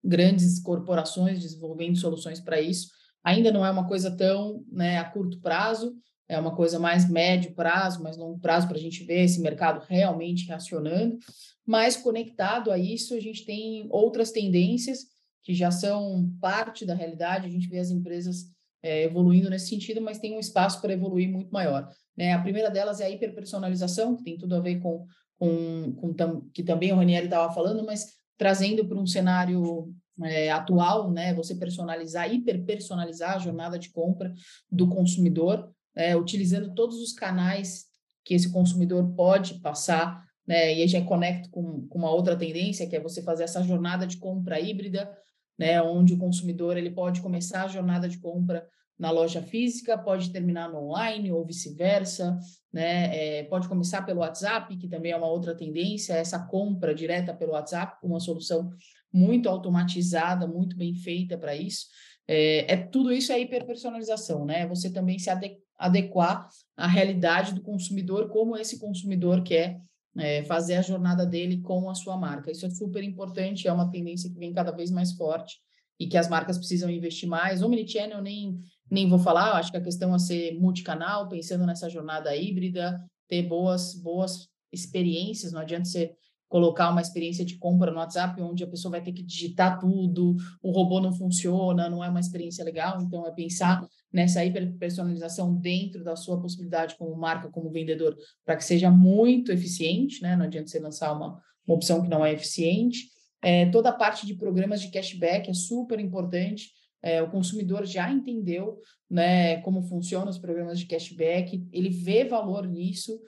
Grandes 0.04 0.60
corporações 0.62 1.41
desenvolvendo 1.41 1.98
soluções 1.98 2.39
para 2.39 2.62
isso. 2.62 2.89
Ainda 3.24 3.52
não 3.52 3.65
é 3.65 3.72
uma 3.72 3.88
coisa 3.88 4.15
tão 4.15 4.63
né, 4.72 4.98
a 4.98 5.06
curto 5.06 5.39
prazo, 5.39 5.96
é 6.34 6.39
uma 6.39 6.56
coisa 6.56 6.80
mais 6.80 7.10
médio 7.10 7.54
prazo, 7.54 8.02
mais 8.02 8.17
longo 8.17 8.39
prazo, 8.39 8.67
para 8.67 8.78
a 8.78 8.82
gente 8.82 9.04
ver 9.04 9.24
esse 9.24 9.41
mercado 9.41 9.86
realmente 9.88 10.48
reacionando. 10.48 11.17
Mas 11.65 11.96
conectado 11.96 12.72
a 12.72 12.78
isso, 12.78 13.13
a 13.13 13.19
gente 13.19 13.46
tem 13.46 13.88
outras 13.89 14.32
tendências 14.32 15.06
que 15.43 15.54
já 15.54 15.72
são 15.72 16.32
parte 16.39 16.86
da 16.86 16.93
realidade, 16.93 17.48
a 17.48 17.50
gente 17.50 17.67
vê 17.67 17.80
as 17.80 17.91
empresas 17.91 18.46
é, 18.82 19.04
evoluindo 19.04 19.50
nesse 19.50 19.67
sentido, 19.67 20.02
mas 20.02 20.19
tem 20.19 20.36
um 20.36 20.39
espaço 20.39 20.82
para 20.82 20.93
evoluir 20.93 21.30
muito 21.30 21.52
maior. 21.52 21.89
Né? 22.15 22.34
A 22.34 22.41
primeira 22.41 22.69
delas 22.69 23.00
é 23.00 23.06
a 23.06 23.10
hiperpersonalização, 23.10 24.15
que 24.15 24.24
tem 24.24 24.38
tudo 24.38 24.56
a 24.56 24.60
ver 24.60 24.80
com, 24.80 25.06
com, 25.38 25.93
com 25.93 26.13
tam, 26.13 26.41
que 26.54 26.63
também 26.63 26.91
o 26.91 26.96
Ranieri 26.96 27.26
estava 27.26 27.54
falando, 27.54 27.86
mas 27.86 28.13
trazendo 28.38 28.86
para 28.86 28.98
um 28.98 29.06
cenário 29.06 29.93
é, 30.22 30.52
atual, 30.52 31.12
né? 31.12 31.34
Você 31.34 31.56
personalizar, 31.56 32.32
hiperpersonalizar 32.32 33.36
a 33.36 33.39
jornada 33.39 33.80
de 33.80 33.89
compra 33.89 34.34
do 34.72 34.88
consumidor, 34.88 35.72
é, 35.95 36.15
utilizando 36.15 36.73
todos 36.73 36.97
os 37.01 37.13
canais 37.13 37.86
que 38.23 38.34
esse 38.34 38.51
consumidor 38.51 39.13
pode 39.15 39.56
passar 39.56 40.23
né? 40.47 40.73
E 40.73 40.88
já 40.88 41.01
conecto 41.01 41.49
com, 41.49 41.88
com 41.88 41.97
uma 41.97 42.12
outra 42.12 42.36
tendência, 42.36 42.88
que 42.88 42.95
é 42.95 42.99
você 42.99 43.21
fazer 43.21 43.43
essa 43.43 43.63
jornada 43.63 44.06
de 44.06 44.17
compra 44.17 44.60
híbrida, 44.60 45.12
né? 45.58 45.82
Onde 45.82 46.13
o 46.13 46.17
consumidor 46.17 46.77
ele 46.77 46.91
pode 46.91 47.21
começar 47.21 47.63
a 47.63 47.67
jornada 47.67 48.08
de 48.10 48.17
compra 48.17 48.67
na 48.99 49.10
loja 49.10 49.41
física, 49.41 49.97
pode 49.97 50.32
terminar 50.32 50.69
no 50.69 50.89
online 50.89 51.32
ou 51.32 51.45
vice-versa, 51.45 52.38
né? 52.71 53.39
É, 53.39 53.43
pode 53.43 53.67
começar 53.67 54.01
pelo 54.03 54.19
WhatsApp, 54.19 54.75
que 54.77 54.88
também 54.88 55.12
é 55.12 55.17
uma 55.17 55.29
outra 55.29 55.56
tendência, 55.56 56.13
essa 56.13 56.39
compra 56.39 56.93
direta 56.93 57.34
pelo 57.34 57.53
WhatsApp, 57.53 57.97
uma 58.03 58.19
solução 58.19 58.69
muito 59.12 59.47
automatizada, 59.47 60.47
muito 60.47 60.75
bem 60.75 60.93
feita 60.93 61.38
para 61.38 61.56
isso. 61.56 61.88
É, 62.27 62.73
é, 62.73 62.77
tudo 62.77 63.12
isso 63.12 63.32
é 63.32 63.39
hiperpersonalização, 63.39 64.45
né? 64.45 64.67
Você 64.67 64.91
também 64.91 65.17
se 65.19 65.29
adequar 65.29 65.62
à 65.77 66.88
realidade 66.88 67.53
do 67.53 67.62
consumidor, 67.62 68.29
como 68.29 68.57
esse 68.57 68.79
consumidor 68.79 69.43
quer 69.43 69.79
é, 70.17 70.43
fazer 70.43 70.75
a 70.75 70.81
jornada 70.81 71.25
dele 71.25 71.62
com 71.62 71.89
a 71.89 71.95
sua 71.95 72.17
marca. 72.17 72.51
Isso 72.51 72.65
é 72.65 72.69
super 72.69 73.03
importante, 73.03 73.67
é 73.67 73.73
uma 73.73 73.89
tendência 73.89 74.29
que 74.29 74.38
vem 74.38 74.53
cada 74.53 74.71
vez 74.71 74.91
mais 74.91 75.13
forte 75.13 75.57
e 75.99 76.07
que 76.07 76.17
as 76.17 76.27
marcas 76.27 76.57
precisam 76.57 76.89
investir 76.89 77.27
mais. 77.27 77.62
Omnichannel 77.62 78.21
nem, 78.21 78.59
nem 78.89 79.09
vou 79.09 79.19
falar, 79.19 79.53
acho 79.53 79.71
que 79.71 79.77
a 79.77 79.83
questão 79.83 80.13
é 80.13 80.19
ser 80.19 80.59
multicanal, 80.59 81.27
pensando 81.27 81.65
nessa 81.65 81.89
jornada 81.89 82.36
híbrida, 82.36 82.99
ter 83.27 83.43
boas, 83.43 83.95
boas 83.95 84.47
experiências, 84.71 85.51
não 85.51 85.62
adianta 85.62 85.86
você 85.86 86.13
colocar 86.49 86.91
uma 86.91 87.01
experiência 87.01 87.43
de 87.43 87.57
compra 87.57 87.89
no 87.89 87.97
WhatsApp 87.97 88.39
onde 88.41 88.63
a 88.63 88.67
pessoa 88.67 88.91
vai 88.91 89.01
ter 89.01 89.12
que 89.12 89.23
digitar 89.23 89.79
tudo, 89.79 90.36
o 90.62 90.71
robô 90.71 90.99
não 90.99 91.12
funciona, 91.12 91.89
não 91.89 92.03
é 92.03 92.09
uma 92.09 92.19
experiência 92.19 92.63
legal, 92.63 93.01
então 93.01 93.25
é 93.25 93.31
pensar 93.31 93.83
nessa 94.13 94.45
hiperpersonalização 94.45 95.56
dentro 95.56 96.04
da 96.04 96.15
sua 96.15 96.39
possibilidade 96.39 96.95
como 96.95 97.15
marca, 97.15 97.49
como 97.49 97.71
vendedor, 97.71 98.15
para 98.45 98.56
que 98.56 98.63
seja 98.63 98.91
muito 98.91 99.52
eficiente, 99.52 100.21
né? 100.21 100.36
Não 100.36 100.45
adianta 100.45 100.67
você 100.67 100.80
lançar 100.80 101.12
uma, 101.13 101.41
uma 101.67 101.76
opção 101.76 102.04
que 102.04 102.10
não 102.10 102.23
é 102.23 102.32
eficiente. 102.32 103.10
É, 103.41 103.65
toda 103.71 103.89
a 103.89 103.93
parte 103.93 104.26
de 104.26 104.36
programas 104.36 104.82
de 104.82 104.89
cashback 104.89 105.49
é 105.49 105.54
super 105.54 105.99
importante. 105.99 106.69
É, 107.02 107.21
o 107.21 107.30
consumidor 107.30 107.86
já 107.86 108.10
entendeu 108.10 108.80
né, 109.10 109.58
como 109.62 109.84
funcionam 109.84 110.30
os 110.30 110.38
programas 110.38 110.80
de 110.80 110.86
cashback, 110.86 111.67
ele 111.71 111.89
vê 111.89 112.23
valor 112.23 112.65
nisso, 112.65 113.19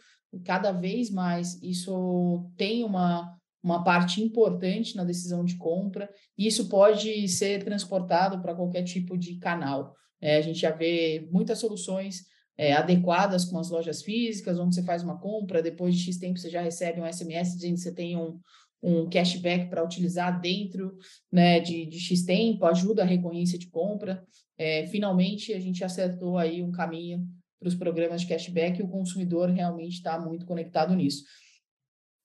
cada 0.44 0.72
vez 0.72 1.12
mais 1.12 1.62
isso 1.62 2.50
tem 2.58 2.84
uma, 2.84 3.36
uma 3.62 3.84
parte 3.84 4.22
importante 4.22 4.96
na 4.96 5.04
decisão 5.04 5.44
de 5.44 5.58
compra, 5.58 6.10
e 6.38 6.48
isso 6.48 6.70
pode 6.70 7.28
ser 7.28 7.64
transportado 7.64 8.42
para 8.42 8.56
qualquer 8.56 8.84
tipo 8.84 9.18
de 9.18 9.36
canal. 9.38 9.94
É, 10.22 10.38
a 10.38 10.42
gente 10.42 10.60
já 10.60 10.72
vê 10.72 11.28
muitas 11.32 11.60
soluções 11.60 12.26
é, 12.58 12.74
adequadas 12.74 13.46
com 13.46 13.58
as 13.58 13.70
lojas 13.70 14.02
físicas, 14.02 14.60
onde 14.60 14.76
você 14.76 14.84
faz 14.84 15.04
uma 15.04 15.20
compra, 15.20 15.62
depois 15.62 15.96
de 15.96 16.04
X 16.04 16.18
tempo 16.18 16.40
você 16.40 16.50
já 16.50 16.62
recebe 16.62 17.02
um 17.02 17.12
SMS 17.12 17.56
dizendo 17.56 17.76
que 17.76 17.82
você 17.82 17.94
tem 17.94 18.18
um, 18.18 18.40
um 18.82 19.10
cashback 19.10 19.70
para 19.70 19.84
utilizar 19.84 20.40
dentro 20.40 20.98
né, 21.32 21.60
de, 21.60 21.86
de 21.86 22.00
X 22.00 22.24
tempo, 22.24 22.66
ajuda 22.66 23.04
a 23.04 23.06
recorrência 23.06 23.60
de 23.60 23.68
compra. 23.68 24.24
É, 24.58 24.86
finalmente, 24.88 25.54
a 25.54 25.60
gente 25.60 25.84
acertou 25.84 26.38
aí 26.38 26.64
um 26.64 26.72
caminho 26.72 27.28
para 27.60 27.68
os 27.68 27.76
programas 27.76 28.22
de 28.22 28.28
cashback 28.28 28.80
e 28.80 28.84
o 28.84 28.90
consumidor 28.90 29.50
realmente 29.50 29.96
está 29.96 30.20
muito 30.20 30.46
conectado 30.46 30.96
nisso. 30.96 31.24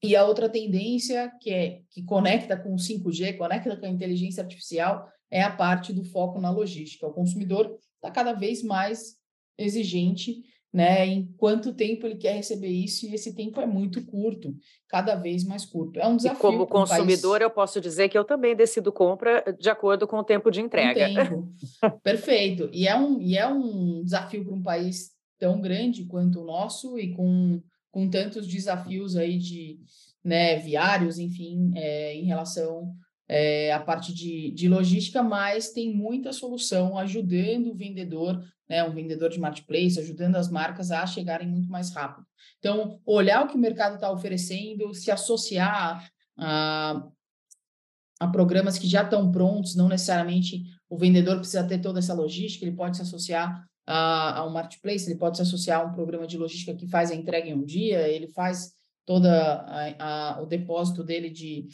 E 0.02 0.16
a 0.16 0.24
outra 0.24 0.48
tendência 0.48 1.30
que 1.40 1.50
é 1.50 1.80
que 1.90 2.02
conecta 2.02 2.56
com 2.56 2.72
o 2.72 2.78
5G, 2.78 3.36
conecta 3.36 3.76
com 3.76 3.86
a 3.86 3.90
inteligência 3.90 4.42
artificial, 4.42 5.06
é 5.30 5.42
a 5.42 5.50
parte 5.50 5.92
do 5.92 6.04
foco 6.04 6.40
na 6.40 6.50
logística. 6.50 7.06
O 7.06 7.12
consumidor 7.12 7.76
está 7.96 8.10
cada 8.10 8.32
vez 8.32 8.62
mais 8.62 9.16
exigente, 9.56 10.42
né? 10.72 11.06
Em 11.06 11.26
quanto 11.36 11.74
tempo 11.74 12.06
ele 12.06 12.16
quer 12.16 12.34
receber 12.34 12.68
isso, 12.68 13.06
e 13.06 13.14
esse 13.14 13.34
tempo 13.34 13.60
é 13.60 13.66
muito 13.66 14.04
curto, 14.06 14.54
cada 14.88 15.14
vez 15.14 15.44
mais 15.44 15.64
curto. 15.64 16.00
É 16.00 16.06
um 16.06 16.16
desafio. 16.16 16.38
E 16.38 16.40
como 16.40 16.66
consumidor, 16.66 17.38
país... 17.38 17.42
eu 17.42 17.50
posso 17.50 17.80
dizer 17.80 18.08
que 18.08 18.18
eu 18.18 18.24
também 18.24 18.56
decido 18.56 18.92
compra 18.92 19.44
de 19.58 19.68
acordo 19.68 20.06
com 20.06 20.18
o 20.18 20.24
tempo 20.24 20.50
de 20.50 20.60
entrega. 20.60 21.06
tempo. 21.06 21.52
Perfeito. 22.02 22.70
E 22.72 22.86
é 22.86 22.96
um, 22.96 23.20
e 23.20 23.36
é 23.36 23.46
um 23.46 24.02
desafio 24.02 24.44
para 24.44 24.54
um 24.54 24.62
país 24.62 25.10
tão 25.38 25.60
grande 25.60 26.04
quanto 26.04 26.40
o 26.40 26.44
nosso 26.44 26.98
e 26.98 27.14
com, 27.14 27.60
com 27.90 28.08
tantos 28.08 28.46
desafios 28.46 29.16
aí 29.16 29.38
de 29.38 29.80
né, 30.22 30.56
viários, 30.56 31.18
enfim, 31.18 31.72
é, 31.74 32.14
em 32.14 32.24
relação 32.24 32.94
é, 33.32 33.72
à 33.72 33.78
parte 33.78 34.12
de, 34.12 34.50
de 34.50 34.68
logística, 34.68 35.22
mas 35.22 35.70
tem 35.70 35.94
muita 35.94 36.32
solução 36.32 36.98
ajudando 36.98 37.70
o 37.70 37.74
vendedor, 37.76 38.44
né, 38.68 38.82
um 38.82 38.92
vendedor 38.92 39.30
de 39.30 39.38
marketplace, 39.38 40.00
ajudando 40.00 40.34
as 40.34 40.50
marcas 40.50 40.90
a 40.90 41.06
chegarem 41.06 41.46
muito 41.46 41.70
mais 41.70 41.94
rápido. 41.94 42.26
Então, 42.58 42.98
olhar 43.06 43.44
o 43.44 43.46
que 43.46 43.54
o 43.54 43.60
mercado 43.60 43.94
está 43.94 44.10
oferecendo, 44.10 44.92
se 44.92 45.12
associar 45.12 46.10
a, 46.36 47.06
a 48.18 48.26
programas 48.26 48.76
que 48.76 48.88
já 48.88 49.04
estão 49.04 49.30
prontos, 49.30 49.76
não 49.76 49.88
necessariamente 49.88 50.64
o 50.88 50.98
vendedor 50.98 51.36
precisa 51.36 51.62
ter 51.62 51.78
toda 51.78 52.00
essa 52.00 52.12
logística, 52.12 52.64
ele 52.64 52.74
pode 52.74 52.96
se 52.96 53.02
associar 53.02 53.64
a, 53.86 54.40
a 54.40 54.44
um 54.46 54.50
marketplace, 54.50 55.08
ele 55.08 55.20
pode 55.20 55.36
se 55.36 55.42
associar 55.42 55.82
a 55.82 55.84
um 55.84 55.92
programa 55.92 56.26
de 56.26 56.36
logística 56.36 56.74
que 56.74 56.88
faz 56.88 57.12
a 57.12 57.14
entrega 57.14 57.48
em 57.48 57.54
um 57.54 57.64
dia, 57.64 58.08
ele 58.08 58.26
faz 58.26 58.72
toda 59.06 59.30
a, 59.30 60.34
a, 60.34 60.42
o 60.42 60.46
depósito 60.46 61.04
dele 61.04 61.30
de, 61.30 61.68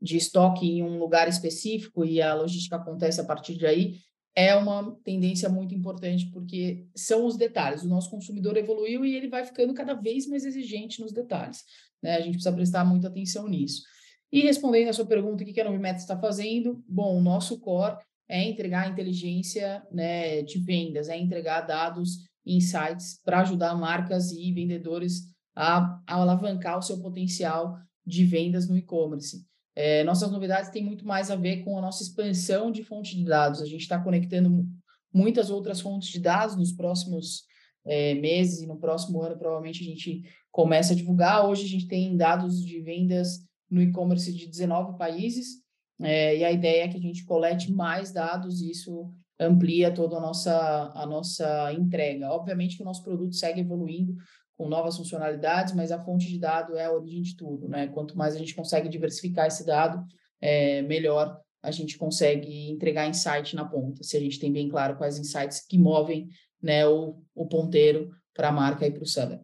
de 0.00 0.16
estoque 0.16 0.66
em 0.66 0.82
um 0.82 0.98
lugar 0.98 1.28
específico 1.28 2.04
e 2.04 2.20
a 2.20 2.34
logística 2.34 2.76
acontece 2.76 3.20
a 3.20 3.24
partir 3.24 3.56
de 3.56 3.66
aí, 3.66 3.94
é 4.34 4.54
uma 4.54 4.94
tendência 5.02 5.48
muito 5.48 5.74
importante, 5.74 6.30
porque 6.30 6.86
são 6.94 7.24
os 7.24 7.36
detalhes. 7.38 7.82
O 7.82 7.88
nosso 7.88 8.10
consumidor 8.10 8.56
evoluiu 8.56 9.04
e 9.04 9.14
ele 9.14 9.28
vai 9.28 9.44
ficando 9.44 9.72
cada 9.72 9.94
vez 9.94 10.26
mais 10.26 10.44
exigente 10.44 11.00
nos 11.00 11.10
detalhes. 11.10 11.64
Né? 12.02 12.16
A 12.16 12.20
gente 12.20 12.34
precisa 12.34 12.52
prestar 12.52 12.84
muita 12.84 13.08
atenção 13.08 13.48
nisso. 13.48 13.82
E 14.30 14.42
respondendo 14.42 14.88
a 14.88 14.92
sua 14.92 15.06
pergunta, 15.06 15.42
o 15.42 15.46
que 15.46 15.58
a 15.60 15.64
Novimeta 15.64 16.00
está 16.00 16.18
fazendo? 16.18 16.84
Bom, 16.86 17.16
o 17.16 17.22
nosso 17.22 17.58
core 17.58 17.96
é 18.28 18.42
entregar 18.42 18.90
inteligência 18.90 19.82
né, 19.90 20.42
de 20.42 20.58
vendas, 20.58 21.08
é 21.08 21.16
entregar 21.16 21.62
dados, 21.62 22.18
insights 22.44 23.20
para 23.24 23.40
ajudar 23.40 23.74
marcas 23.74 24.32
e 24.32 24.52
vendedores 24.52 25.22
a, 25.54 26.00
a, 26.06 26.14
alavancar 26.14 26.78
o 26.78 26.82
seu 26.82 27.00
potencial 27.00 27.78
de 28.04 28.24
vendas 28.24 28.68
no 28.68 28.76
e-commerce. 28.76 29.44
É, 29.76 30.02
nossas 30.04 30.32
novidades 30.32 30.70
têm 30.70 30.82
muito 30.82 31.06
mais 31.06 31.30
a 31.30 31.36
ver 31.36 31.62
com 31.62 31.76
a 31.76 31.82
nossa 31.82 32.02
expansão 32.02 32.72
de 32.72 32.82
fonte 32.82 33.14
de 33.14 33.24
dados. 33.24 33.60
A 33.60 33.66
gente 33.66 33.82
está 33.82 34.02
conectando 34.02 34.66
muitas 35.12 35.50
outras 35.50 35.80
fontes 35.80 36.08
de 36.08 36.18
dados 36.18 36.56
nos 36.56 36.72
próximos 36.72 37.44
é, 37.84 38.14
meses 38.14 38.62
e 38.62 38.66
no 38.66 38.78
próximo 38.78 39.22
ano, 39.22 39.38
provavelmente, 39.38 39.82
a 39.82 39.86
gente 39.86 40.22
começa 40.50 40.94
a 40.94 40.96
divulgar. 40.96 41.46
Hoje, 41.46 41.66
a 41.66 41.68
gente 41.68 41.86
tem 41.86 42.16
dados 42.16 42.64
de 42.64 42.80
vendas 42.80 43.44
no 43.70 43.82
e-commerce 43.82 44.32
de 44.32 44.46
19 44.46 44.96
países. 44.96 45.64
É, 46.00 46.38
e 46.38 46.44
a 46.44 46.50
ideia 46.50 46.84
é 46.84 46.88
que 46.88 46.96
a 46.96 47.00
gente 47.00 47.24
colete 47.24 47.70
mais 47.70 48.12
dados 48.12 48.60
e 48.60 48.70
isso 48.70 49.12
amplia 49.38 49.92
toda 49.92 50.16
a 50.16 50.20
nossa, 50.20 50.92
a 50.94 51.06
nossa 51.06 51.72
entrega. 51.72 52.30
Obviamente 52.30 52.76
que 52.76 52.82
o 52.82 52.86
nosso 52.86 53.02
produto 53.02 53.34
segue 53.34 53.60
evoluindo 53.60 54.16
com 54.56 54.68
novas 54.68 54.96
funcionalidades, 54.96 55.74
mas 55.74 55.92
a 55.92 56.02
fonte 56.02 56.26
de 56.26 56.38
dado 56.38 56.76
é 56.76 56.84
a 56.86 56.92
origem 56.92 57.22
de 57.22 57.36
tudo, 57.36 57.68
né? 57.68 57.88
Quanto 57.88 58.16
mais 58.16 58.34
a 58.34 58.38
gente 58.38 58.54
consegue 58.54 58.88
diversificar 58.88 59.46
esse 59.46 59.64
dado, 59.64 60.04
é, 60.40 60.82
melhor 60.82 61.38
a 61.62 61.70
gente 61.70 61.98
consegue 61.98 62.70
entregar 62.70 63.08
insight 63.08 63.56
na 63.56 63.64
ponta, 63.64 64.02
se 64.02 64.16
a 64.16 64.20
gente 64.20 64.38
tem 64.38 64.52
bem 64.52 64.68
claro 64.68 64.96
quais 64.96 65.18
insights 65.18 65.60
que 65.60 65.76
movem 65.76 66.28
né, 66.62 66.86
o, 66.86 67.20
o 67.34 67.46
ponteiro 67.46 68.10
para 68.32 68.48
a 68.48 68.52
marca 68.52 68.86
e 68.86 68.90
para 68.90 69.02
o 69.02 69.06
seller. 69.06 69.40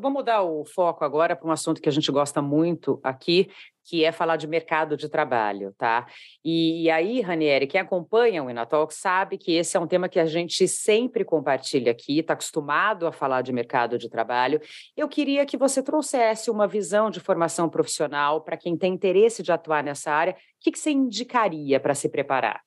Eu 0.00 0.02
vou 0.02 0.10
mudar 0.10 0.40
o 0.40 0.64
foco 0.64 1.04
agora 1.04 1.36
para 1.36 1.46
um 1.46 1.52
assunto 1.52 1.78
que 1.78 1.86
a 1.86 1.92
gente 1.92 2.10
gosta 2.10 2.40
muito 2.40 2.98
aqui, 3.02 3.50
que 3.84 4.02
é 4.02 4.10
falar 4.10 4.36
de 4.38 4.46
mercado 4.46 4.96
de 4.96 5.10
trabalho, 5.10 5.74
tá? 5.76 6.06
E, 6.42 6.84
e 6.84 6.90
aí, 6.90 7.20
Ranieri, 7.20 7.66
quem 7.66 7.82
acompanha 7.82 8.42
o 8.42 8.48
Inatalk 8.48 8.94
sabe 8.94 9.36
que 9.36 9.52
esse 9.52 9.76
é 9.76 9.80
um 9.80 9.86
tema 9.86 10.08
que 10.08 10.18
a 10.18 10.24
gente 10.24 10.66
sempre 10.66 11.22
compartilha 11.22 11.92
aqui, 11.92 12.18
está 12.18 12.32
acostumado 12.32 13.06
a 13.06 13.12
falar 13.12 13.42
de 13.42 13.52
mercado 13.52 13.98
de 13.98 14.08
trabalho. 14.08 14.58
Eu 14.96 15.06
queria 15.06 15.44
que 15.44 15.58
você 15.58 15.82
trouxesse 15.82 16.50
uma 16.50 16.66
visão 16.66 17.10
de 17.10 17.20
formação 17.20 17.68
profissional 17.68 18.40
para 18.40 18.56
quem 18.56 18.78
tem 18.78 18.94
interesse 18.94 19.42
de 19.42 19.52
atuar 19.52 19.84
nessa 19.84 20.10
área. 20.10 20.32
O 20.32 20.36
que, 20.60 20.72
que 20.72 20.78
você 20.78 20.92
indicaria 20.92 21.78
para 21.78 21.94
se 21.94 22.08
preparar? 22.08 22.62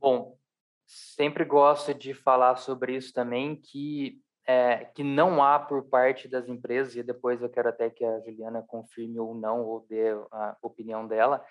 Bom, 0.00 0.38
sempre 0.86 1.44
gosto 1.44 1.92
de 1.92 2.14
falar 2.14 2.56
sobre 2.56 2.96
isso 2.96 3.12
também, 3.12 3.54
que 3.54 4.18
é, 4.50 4.84
que 4.96 5.04
não 5.04 5.40
há 5.40 5.60
por 5.60 5.84
parte 5.84 6.26
das 6.26 6.48
empresas, 6.48 6.96
e 6.96 7.04
depois 7.04 7.40
eu 7.40 7.48
quero 7.48 7.68
até 7.68 7.88
que 7.88 8.04
a 8.04 8.18
Juliana 8.18 8.64
confirme 8.66 9.20
ou 9.20 9.32
não, 9.32 9.62
ou 9.62 9.86
dê 9.88 10.10
a 10.32 10.56
opinião 10.60 11.06
dela, 11.06 11.44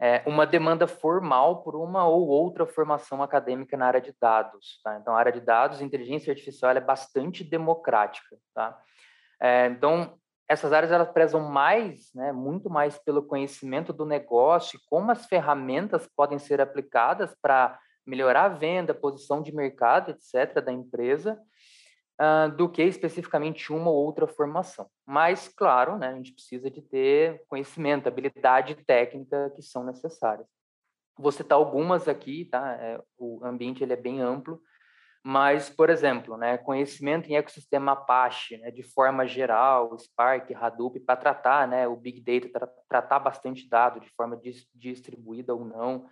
é, 0.00 0.22
uma 0.26 0.46
demanda 0.46 0.86
formal 0.86 1.62
por 1.62 1.76
uma 1.76 2.06
ou 2.06 2.26
outra 2.26 2.64
formação 2.64 3.22
acadêmica 3.22 3.76
na 3.76 3.86
área 3.86 4.00
de 4.00 4.14
dados. 4.18 4.80
Tá? 4.82 4.96
Então, 4.96 5.14
a 5.14 5.18
área 5.18 5.30
de 5.30 5.40
dados, 5.40 5.82
inteligência 5.82 6.30
artificial, 6.30 6.70
é 6.70 6.80
bastante 6.80 7.44
democrática. 7.44 8.38
Tá? 8.54 8.80
É, 9.38 9.66
então, 9.66 10.18
essas 10.48 10.72
áreas 10.72 10.90
elas 10.90 11.10
prezam 11.10 11.40
mais, 11.40 12.12
né, 12.14 12.32
muito 12.32 12.70
mais 12.70 12.98
pelo 12.98 13.22
conhecimento 13.22 13.92
do 13.92 14.06
negócio, 14.06 14.80
como 14.88 15.10
as 15.10 15.26
ferramentas 15.26 16.08
podem 16.16 16.38
ser 16.38 16.62
aplicadas 16.62 17.36
para 17.42 17.78
melhorar 18.06 18.44
a 18.44 18.48
venda, 18.48 18.94
posição 18.94 19.42
de 19.42 19.54
mercado, 19.54 20.10
etc., 20.10 20.64
da 20.64 20.72
empresa, 20.72 21.38
do 22.56 22.68
que 22.68 22.82
especificamente 22.82 23.72
uma 23.72 23.90
ou 23.90 23.96
outra 23.96 24.26
formação. 24.26 24.88
Mas, 25.06 25.48
claro, 25.48 25.98
né, 25.98 26.08
a 26.08 26.14
gente 26.14 26.32
precisa 26.32 26.70
de 26.70 26.80
ter 26.80 27.42
conhecimento, 27.48 28.06
habilidade 28.06 28.74
técnica 28.84 29.50
que 29.54 29.62
são 29.62 29.84
necessárias. 29.84 30.46
Vou 31.18 31.32
citar 31.32 31.58
algumas 31.58 32.08
aqui, 32.08 32.46
tá? 32.46 32.72
É, 32.80 33.00
o 33.18 33.44
ambiente 33.44 33.82
ele 33.82 33.92
é 33.92 33.96
bem 33.96 34.20
amplo, 34.20 34.60
mas, 35.24 35.70
por 35.70 35.88
exemplo, 35.88 36.36
né, 36.36 36.58
conhecimento 36.58 37.28
em 37.28 37.36
ecossistema 37.36 37.92
Apache, 37.92 38.56
né, 38.58 38.70
de 38.72 38.82
forma 38.82 39.26
geral, 39.26 39.96
Spark, 39.96 40.52
Hadoop, 40.52 40.98
para 41.00 41.16
tratar 41.16 41.68
né, 41.68 41.86
o 41.86 41.94
Big 41.94 42.20
Data, 42.20 42.48
tra 42.52 42.66
tratar 42.88 43.20
bastante 43.20 43.68
dado 43.68 44.00
de 44.00 44.10
forma 44.10 44.36
dis 44.36 44.66
distribuída 44.74 45.54
ou 45.54 45.64
não. 45.64 46.08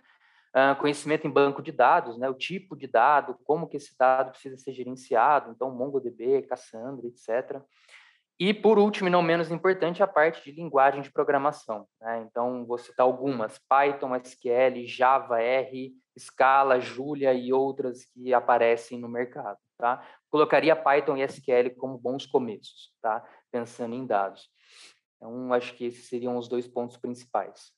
Conhecimento 0.79 1.25
em 1.25 1.31
banco 1.31 1.61
de 1.61 1.71
dados, 1.71 2.17
né, 2.17 2.29
o 2.29 2.33
tipo 2.33 2.75
de 2.75 2.85
dado, 2.85 3.37
como 3.45 3.67
que 3.67 3.77
esse 3.77 3.97
dado 3.97 4.31
precisa 4.31 4.57
ser 4.57 4.73
gerenciado, 4.73 5.51
então 5.51 5.71
MongoDB, 5.71 6.41
Cassandra, 6.41 7.07
etc. 7.07 7.61
E, 8.43 8.55
por 8.55 8.79
último, 8.79 9.07
e 9.07 9.11
não 9.11 9.21
menos 9.21 9.51
importante, 9.51 10.01
a 10.01 10.07
parte 10.07 10.43
de 10.43 10.51
linguagem 10.51 11.03
de 11.03 11.11
programação. 11.11 11.87
Né? 12.01 12.25
Então, 12.27 12.65
vou 12.65 12.77
citar 12.77 13.05
algumas: 13.05 13.59
Python, 13.69 14.15
SQL, 14.15 14.83
Java, 14.87 15.39
R, 15.39 15.93
Scala, 16.17 16.79
Julia 16.79 17.35
e 17.35 17.53
outras 17.53 18.03
que 18.05 18.33
aparecem 18.33 18.99
no 18.99 19.07
mercado. 19.07 19.59
Tá? 19.77 20.03
Colocaria 20.31 20.75
Python 20.75 21.17
e 21.17 21.23
SQL 21.23 21.75
como 21.77 21.99
bons 21.99 22.25
começos, 22.25 22.91
tá? 22.99 23.23
pensando 23.51 23.93
em 23.93 24.07
dados. 24.07 24.49
Então, 25.17 25.53
acho 25.53 25.75
que 25.75 25.85
esses 25.85 26.07
seriam 26.09 26.35
os 26.35 26.47
dois 26.47 26.67
pontos 26.67 26.97
principais. 26.97 27.71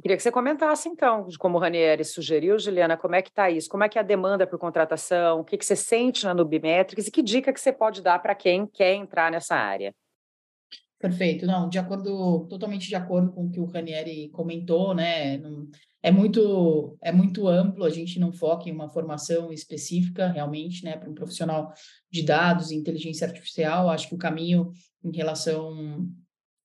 Queria 0.00 0.16
que 0.16 0.22
você 0.22 0.32
comentasse, 0.32 0.88
então, 0.88 1.28
como 1.38 1.58
o 1.58 1.60
Ranieri 1.60 2.04
sugeriu, 2.04 2.58
Juliana, 2.58 2.96
como 2.96 3.14
é 3.14 3.20
que 3.20 3.28
está 3.28 3.50
isso? 3.50 3.68
Como 3.68 3.84
é 3.84 3.88
que 3.88 3.98
é 3.98 4.00
a 4.00 4.04
demanda 4.04 4.46
por 4.46 4.58
contratação? 4.58 5.40
O 5.40 5.44
que, 5.44 5.58
que 5.58 5.64
você 5.64 5.76
sente 5.76 6.24
na 6.24 6.32
Nubimetrics 6.32 7.06
e 7.06 7.10
que 7.10 7.22
dica 7.22 7.52
que 7.52 7.60
você 7.60 7.72
pode 7.72 8.00
dar 8.00 8.18
para 8.18 8.34
quem 8.34 8.66
quer 8.66 8.94
entrar 8.94 9.30
nessa 9.30 9.54
área? 9.54 9.94
Perfeito, 10.98 11.46
não, 11.46 11.68
de 11.68 11.78
acordo, 11.78 12.46
totalmente 12.48 12.88
de 12.88 12.94
acordo 12.94 13.32
com 13.32 13.46
o 13.46 13.50
que 13.50 13.60
o 13.60 13.64
Ranieri 13.64 14.28
comentou, 14.30 14.94
né? 14.94 15.40
É 16.02 16.10
muito, 16.10 16.96
é 17.02 17.12
muito 17.12 17.46
amplo, 17.46 17.84
a 17.84 17.90
gente 17.90 18.18
não 18.18 18.32
foca 18.32 18.68
em 18.68 18.72
uma 18.72 18.88
formação 18.88 19.52
específica, 19.52 20.28
realmente, 20.28 20.82
né, 20.82 20.96
para 20.96 21.10
um 21.10 21.14
profissional 21.14 21.72
de 22.10 22.22
dados 22.22 22.70
e 22.70 22.76
inteligência 22.76 23.26
artificial. 23.26 23.90
Acho 23.90 24.08
que 24.08 24.14
o 24.14 24.18
caminho 24.18 24.72
em 25.04 25.14
relação 25.14 26.06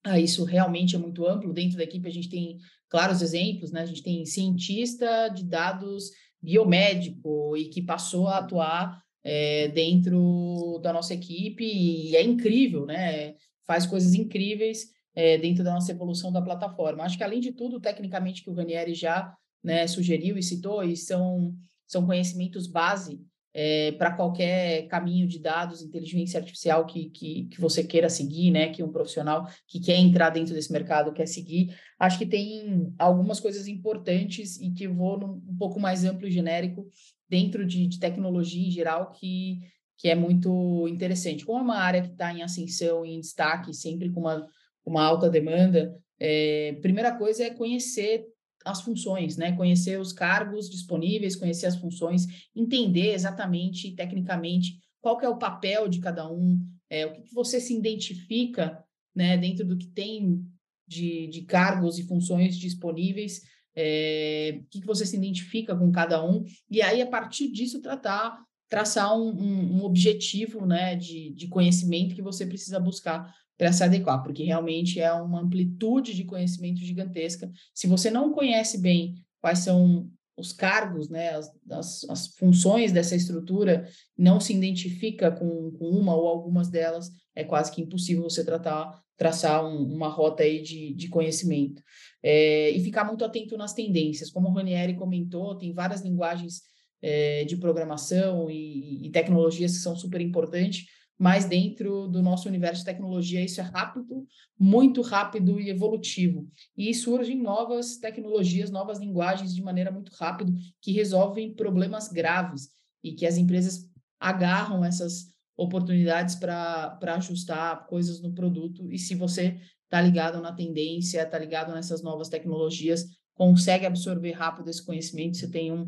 a 0.05 0.19
isso 0.19 0.43
realmente 0.43 0.95
é 0.95 0.99
muito 0.99 1.25
amplo. 1.25 1.53
Dentro 1.53 1.77
da 1.77 1.83
equipe, 1.83 2.07
a 2.07 2.11
gente 2.11 2.29
tem 2.29 2.57
claros 2.89 3.21
exemplos, 3.21 3.71
né? 3.71 3.81
A 3.81 3.85
gente 3.85 4.03
tem 4.03 4.25
cientista 4.25 5.27
de 5.29 5.43
dados 5.43 6.11
biomédico 6.41 7.57
e 7.57 7.69
que 7.69 7.81
passou 7.81 8.27
a 8.27 8.37
atuar 8.37 9.01
é, 9.23 9.67
dentro 9.69 10.79
da 10.83 10.93
nossa 10.93 11.13
equipe 11.13 11.63
e 11.63 12.15
é 12.15 12.23
incrível, 12.23 12.85
né? 12.85 13.35
Faz 13.65 13.85
coisas 13.85 14.13
incríveis 14.13 14.93
é, 15.15 15.37
dentro 15.37 15.63
da 15.63 15.73
nossa 15.73 15.91
evolução 15.91 16.31
da 16.31 16.41
plataforma. 16.41 17.03
Acho 17.03 17.17
que, 17.17 17.23
além 17.23 17.39
de 17.39 17.51
tudo, 17.51 17.79
tecnicamente, 17.79 18.43
que 18.43 18.49
o 18.49 18.53
Ranieri 18.53 18.93
já 18.93 19.35
né, 19.63 19.87
sugeriu 19.87 20.37
e 20.37 20.43
citou, 20.43 20.83
e 20.83 20.95
são, 20.95 21.55
são 21.87 22.05
conhecimentos 22.05 22.67
base 22.67 23.19
é, 23.57 23.93
para 23.93 24.11
qualquer 24.11 24.85
caminho 24.89 25.25
de 25.25 25.39
dados, 25.39 25.81
inteligência 25.81 26.37
artificial 26.37 26.85
que, 26.85 27.09
que, 27.09 27.45
que, 27.45 27.61
você 27.61 27.85
queira 27.85 28.09
seguir, 28.09 28.51
né? 28.51 28.67
Que 28.67 28.83
um 28.83 28.91
profissional 28.91 29.47
que 29.65 29.79
quer 29.79 29.95
entrar 29.95 30.29
dentro 30.29 30.53
desse 30.53 30.73
mercado 30.73 31.13
quer 31.13 31.25
seguir. 31.25 31.73
Acho 31.97 32.17
que 32.17 32.25
tem 32.25 32.93
algumas 32.99 33.39
coisas 33.39 33.65
importantes 33.65 34.59
e 34.59 34.71
que 34.71 34.89
vou 34.89 35.17
num, 35.17 35.41
um 35.47 35.55
pouco 35.57 35.79
mais 35.79 36.03
amplo 36.03 36.27
e 36.27 36.31
genérico 36.31 36.85
dentro 37.29 37.65
de, 37.65 37.87
de 37.87 37.97
tecnologia 37.97 38.67
em 38.67 38.71
geral 38.71 39.11
que, 39.11 39.59
que 39.97 40.09
é 40.09 40.15
muito 40.15 40.85
interessante. 40.89 41.45
Como 41.45 41.59
é 41.59 41.61
uma 41.61 41.77
área 41.77 42.01
que 42.01 42.11
está 42.11 42.33
em 42.33 42.43
ascensão 42.43 43.05
e 43.05 43.13
em 43.13 43.21
destaque, 43.21 43.73
sempre 43.73 44.11
com 44.11 44.19
uma, 44.19 44.45
uma 44.85 45.01
alta 45.01 45.29
demanda, 45.29 45.95
é, 46.19 46.77
primeira 46.81 47.15
coisa 47.17 47.45
é 47.45 47.51
conhecer 47.51 48.25
as 48.65 48.81
funções, 48.81 49.37
né? 49.37 49.51
Conhecer 49.51 49.99
os 49.99 50.11
cargos 50.11 50.69
disponíveis, 50.69 51.35
conhecer 51.35 51.67
as 51.67 51.77
funções, 51.77 52.25
entender 52.55 53.13
exatamente, 53.13 53.91
tecnicamente, 53.91 54.79
qual 54.99 55.17
que 55.17 55.25
é 55.25 55.29
o 55.29 55.37
papel 55.37 55.87
de 55.87 55.99
cada 55.99 56.29
um, 56.29 56.59
é, 56.89 57.05
o 57.05 57.13
que, 57.13 57.21
que 57.21 57.33
você 57.33 57.61
se 57.61 57.77
identifica, 57.77 58.83
né? 59.15 59.37
Dentro 59.37 59.65
do 59.65 59.77
que 59.77 59.87
tem 59.87 60.43
de, 60.87 61.27
de 61.27 61.43
cargos 61.43 61.99
e 61.99 62.03
funções 62.03 62.57
disponíveis, 62.57 63.43
é, 63.75 64.59
o 64.61 64.69
que, 64.69 64.81
que 64.81 64.87
você 64.87 65.05
se 65.05 65.15
identifica 65.15 65.75
com 65.75 65.91
cada 65.91 66.25
um, 66.25 66.43
e 66.69 66.81
aí, 66.81 67.01
a 67.01 67.07
partir 67.07 67.51
disso, 67.51 67.81
tratar, 67.81 68.43
traçar 68.69 69.15
um, 69.17 69.29
um, 69.29 69.77
um 69.77 69.83
objetivo, 69.83 70.65
né? 70.65 70.95
De, 70.95 71.31
de 71.31 71.47
conhecimento 71.47 72.15
que 72.15 72.21
você 72.21 72.45
precisa 72.45 72.79
buscar 72.79 73.33
para 73.57 73.71
se 73.71 73.83
adequar, 73.83 74.21
porque 74.21 74.43
realmente 74.43 74.99
é 74.99 75.11
uma 75.13 75.41
amplitude 75.41 76.13
de 76.13 76.25
conhecimento 76.25 76.79
gigantesca. 76.79 77.49
Se 77.73 77.87
você 77.87 78.11
não 78.11 78.33
conhece 78.33 78.79
bem 78.79 79.15
quais 79.39 79.59
são 79.59 80.09
os 80.37 80.51
cargos, 80.51 81.07
né, 81.09 81.29
as, 81.29 81.49
as, 81.71 82.09
as 82.09 82.27
funções 82.27 82.91
dessa 82.91 83.15
estrutura, 83.15 83.87
não 84.17 84.39
se 84.39 84.53
identifica 84.53 85.31
com, 85.31 85.71
com, 85.71 85.87
uma 85.87 86.13
ou 86.13 86.27
algumas 86.27 86.67
delas, 86.67 87.09
é 87.33 87.43
quase 87.43 87.71
que 87.71 87.81
impossível 87.81 88.23
você 88.23 88.43
tratar, 88.43 89.01
traçar 89.15 89.65
um, 89.65 89.93
uma 89.93 90.09
rota 90.09 90.43
aí 90.43 90.61
de, 90.61 90.93
de 90.93 91.07
conhecimento. 91.07 91.81
É, 92.21 92.71
e 92.71 92.83
ficar 92.83 93.05
muito 93.05 93.23
atento 93.23 93.55
nas 93.55 93.73
tendências. 93.73 94.29
Como 94.29 94.49
o 94.49 94.51
Ranieri 94.51 94.95
comentou, 94.95 95.55
tem 95.55 95.73
várias 95.73 96.01
linguagens 96.01 96.63
é, 97.01 97.43
de 97.45 97.57
programação 97.57 98.49
e, 98.49 99.05
e 99.05 99.09
tecnologias 99.11 99.73
que 99.73 99.79
são 99.79 99.95
super 99.95 100.21
importantes, 100.21 100.85
mas 101.17 101.45
dentro 101.45 102.07
do 102.07 102.21
nosso 102.21 102.47
universo 102.47 102.79
de 102.79 102.85
tecnologia 102.85 103.43
isso 103.43 103.61
é 103.61 103.63
rápido, 103.63 104.27
muito 104.59 105.01
rápido 105.01 105.59
e 105.59 105.69
evolutivo. 105.69 106.47
E 106.77 106.93
surgem 106.93 107.41
novas 107.41 107.97
tecnologias, 107.97 108.69
novas 108.69 108.99
linguagens 108.99 109.55
de 109.55 109.63
maneira 109.63 109.91
muito 109.91 110.11
rápida 110.13 110.51
que 110.81 110.91
resolvem 110.91 111.53
problemas 111.53 112.09
graves 112.09 112.69
e 113.03 113.13
que 113.13 113.25
as 113.25 113.37
empresas 113.37 113.89
agarram 114.19 114.83
essas 114.83 115.33
oportunidades 115.57 116.35
para 116.35 116.97
ajustar 117.15 117.85
coisas 117.87 118.21
no 118.21 118.33
produto. 118.33 118.91
E 118.91 118.97
se 118.97 119.15
você 119.15 119.57
está 119.85 120.01
ligado 120.01 120.41
na 120.41 120.51
tendência, 120.51 121.21
está 121.21 121.39
ligado 121.39 121.73
nessas 121.73 122.01
novas 122.01 122.27
tecnologias, 122.27 123.05
consegue 123.33 123.85
absorver 123.85 124.31
rápido 124.31 124.69
esse 124.69 124.83
conhecimento, 124.83 125.37
você 125.37 125.49
tem 125.49 125.71
um, 125.71 125.85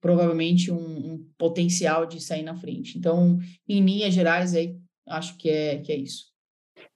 provavelmente 0.00 0.70
um, 0.70 0.76
um, 0.76 1.30
potencial 1.36 2.06
de 2.06 2.20
sair 2.20 2.42
na 2.42 2.56
frente. 2.56 2.98
Então, 2.98 3.38
em 3.68 3.84
linhas 3.84 4.14
gerais, 4.14 4.54
aí, 4.54 4.76
acho 5.08 5.36
que 5.36 5.50
é, 5.50 5.78
que 5.78 5.92
é 5.92 5.96
isso. 5.96 6.30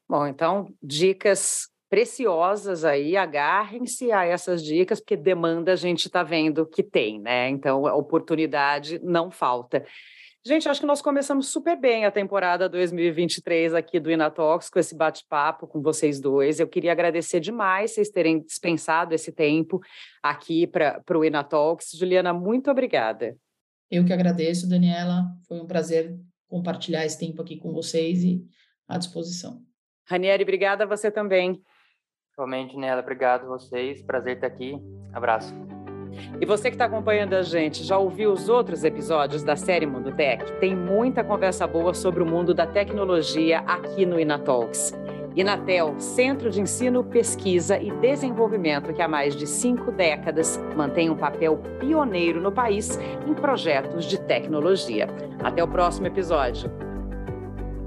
Bom, 0.09 0.27
então, 0.27 0.73
dicas 0.83 1.69
preciosas 1.88 2.85
aí, 2.85 3.17
agarrem-se 3.17 4.11
a 4.11 4.25
essas 4.25 4.64
dicas, 4.64 4.99
porque 5.01 5.17
demanda 5.17 5.73
a 5.73 5.77
gente 5.77 6.07
está 6.07 6.23
vendo 6.23 6.67
que 6.67 6.83
tem, 6.83 7.21
né? 7.21 7.49
Então, 7.49 7.87
a 7.87 7.95
oportunidade 7.95 8.99
não 9.03 9.31
falta. 9.31 9.87
Gente, 10.47 10.69
acho 10.69 10.81
que 10.81 10.87
nós 10.87 11.01
começamos 11.01 11.49
super 11.49 11.75
bem 11.75 12.05
a 12.05 12.11
temporada 12.11 12.69
2023 12.69 13.73
aqui 13.73 13.99
do 13.99 14.11
Inatox, 14.11 14.69
com 14.69 14.79
esse 14.79 14.95
bate-papo 14.95 15.67
com 15.67 15.81
vocês 15.81 16.21
dois. 16.21 16.61
Eu 16.61 16.69
queria 16.69 16.93
agradecer 16.93 17.41
demais 17.41 17.93
vocês 17.93 18.11
terem 18.11 18.43
dispensado 18.43 19.15
esse 19.15 19.33
tempo 19.33 19.81
aqui 20.23 20.67
para 20.67 21.03
o 21.17 21.25
Inatox. 21.25 21.93
Juliana, 21.95 22.35
muito 22.35 22.71
obrigada. 22.71 23.35
Eu 23.91 24.05
que 24.05 24.13
agradeço, 24.13 24.69
Daniela. 24.69 25.25
Foi 25.49 25.59
um 25.59 25.67
prazer 25.67 26.15
compartilhar 26.47 27.07
esse 27.07 27.19
tempo 27.19 27.41
aqui 27.41 27.57
com 27.57 27.73
vocês 27.73 28.23
e 28.23 28.45
à 28.87 28.99
disposição. 28.99 29.63
Ranieri, 30.07 30.43
obrigada 30.43 30.85
a 30.85 30.87
você 30.87 31.11
também. 31.11 31.59
Realmente, 32.37 32.77
Nela, 32.77 33.01
obrigado 33.01 33.45
a 33.45 33.49
vocês. 33.49 34.03
Prazer 34.03 34.35
estar 34.35 34.49
aqui. 34.49 34.75
Abraço. 35.11 35.55
E 36.40 36.46
você 36.46 36.70
que 36.70 36.74
está 36.74 36.87
acompanhando 36.87 37.35
a 37.35 37.42
gente, 37.42 37.83
já 37.85 37.98
ouviu 37.98 38.33
os 38.33 38.48
outros 38.48 38.85
episódios 38.85 39.42
da 39.42 39.57
série 39.57 39.87
Mundo 39.87 40.12
Tech? 40.12 40.44
Tem 40.61 40.74
muita 40.74 41.22
conversa 41.22 41.66
boa 41.66 41.94
sobre 41.94 42.22
o 42.22 42.27
mundo 42.27 42.53
da 42.53 42.66
tecnologia 42.66 43.61
aqui 43.61 44.05
no 44.05 44.18
Inatalks. 44.18 44.94
Inatel, 45.37 45.96
Centro 45.98 46.48
de 46.48 46.61
Ensino, 46.61 47.03
Pesquisa 47.03 47.77
e 47.77 47.90
Desenvolvimento 47.90 48.92
que 48.92 49.03
há 49.03 49.09
mais 49.09 49.35
de 49.35 49.46
cinco 49.46 49.90
décadas 49.90 50.61
mantém 50.77 51.11
um 51.11 51.16
papel 51.16 51.57
pioneiro 51.81 52.40
no 52.40 52.53
país 52.53 52.98
em 53.27 53.35
projetos 53.35 54.04
de 54.04 54.19
tecnologia. 54.21 55.08
Até 55.42 55.62
o 55.62 55.69
próximo 55.69 56.06
episódio. 56.06 56.71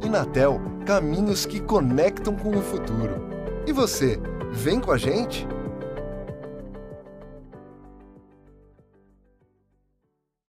Inatel, 0.03 0.59
caminhos 0.85 1.45
que 1.45 1.61
conectam 1.61 2.35
com 2.35 2.49
o 2.49 2.61
futuro. 2.61 3.27
E 3.65 3.71
você, 3.71 4.19
vem 4.51 4.79
com 4.79 4.91
a 4.91 4.97
gente? 4.97 5.47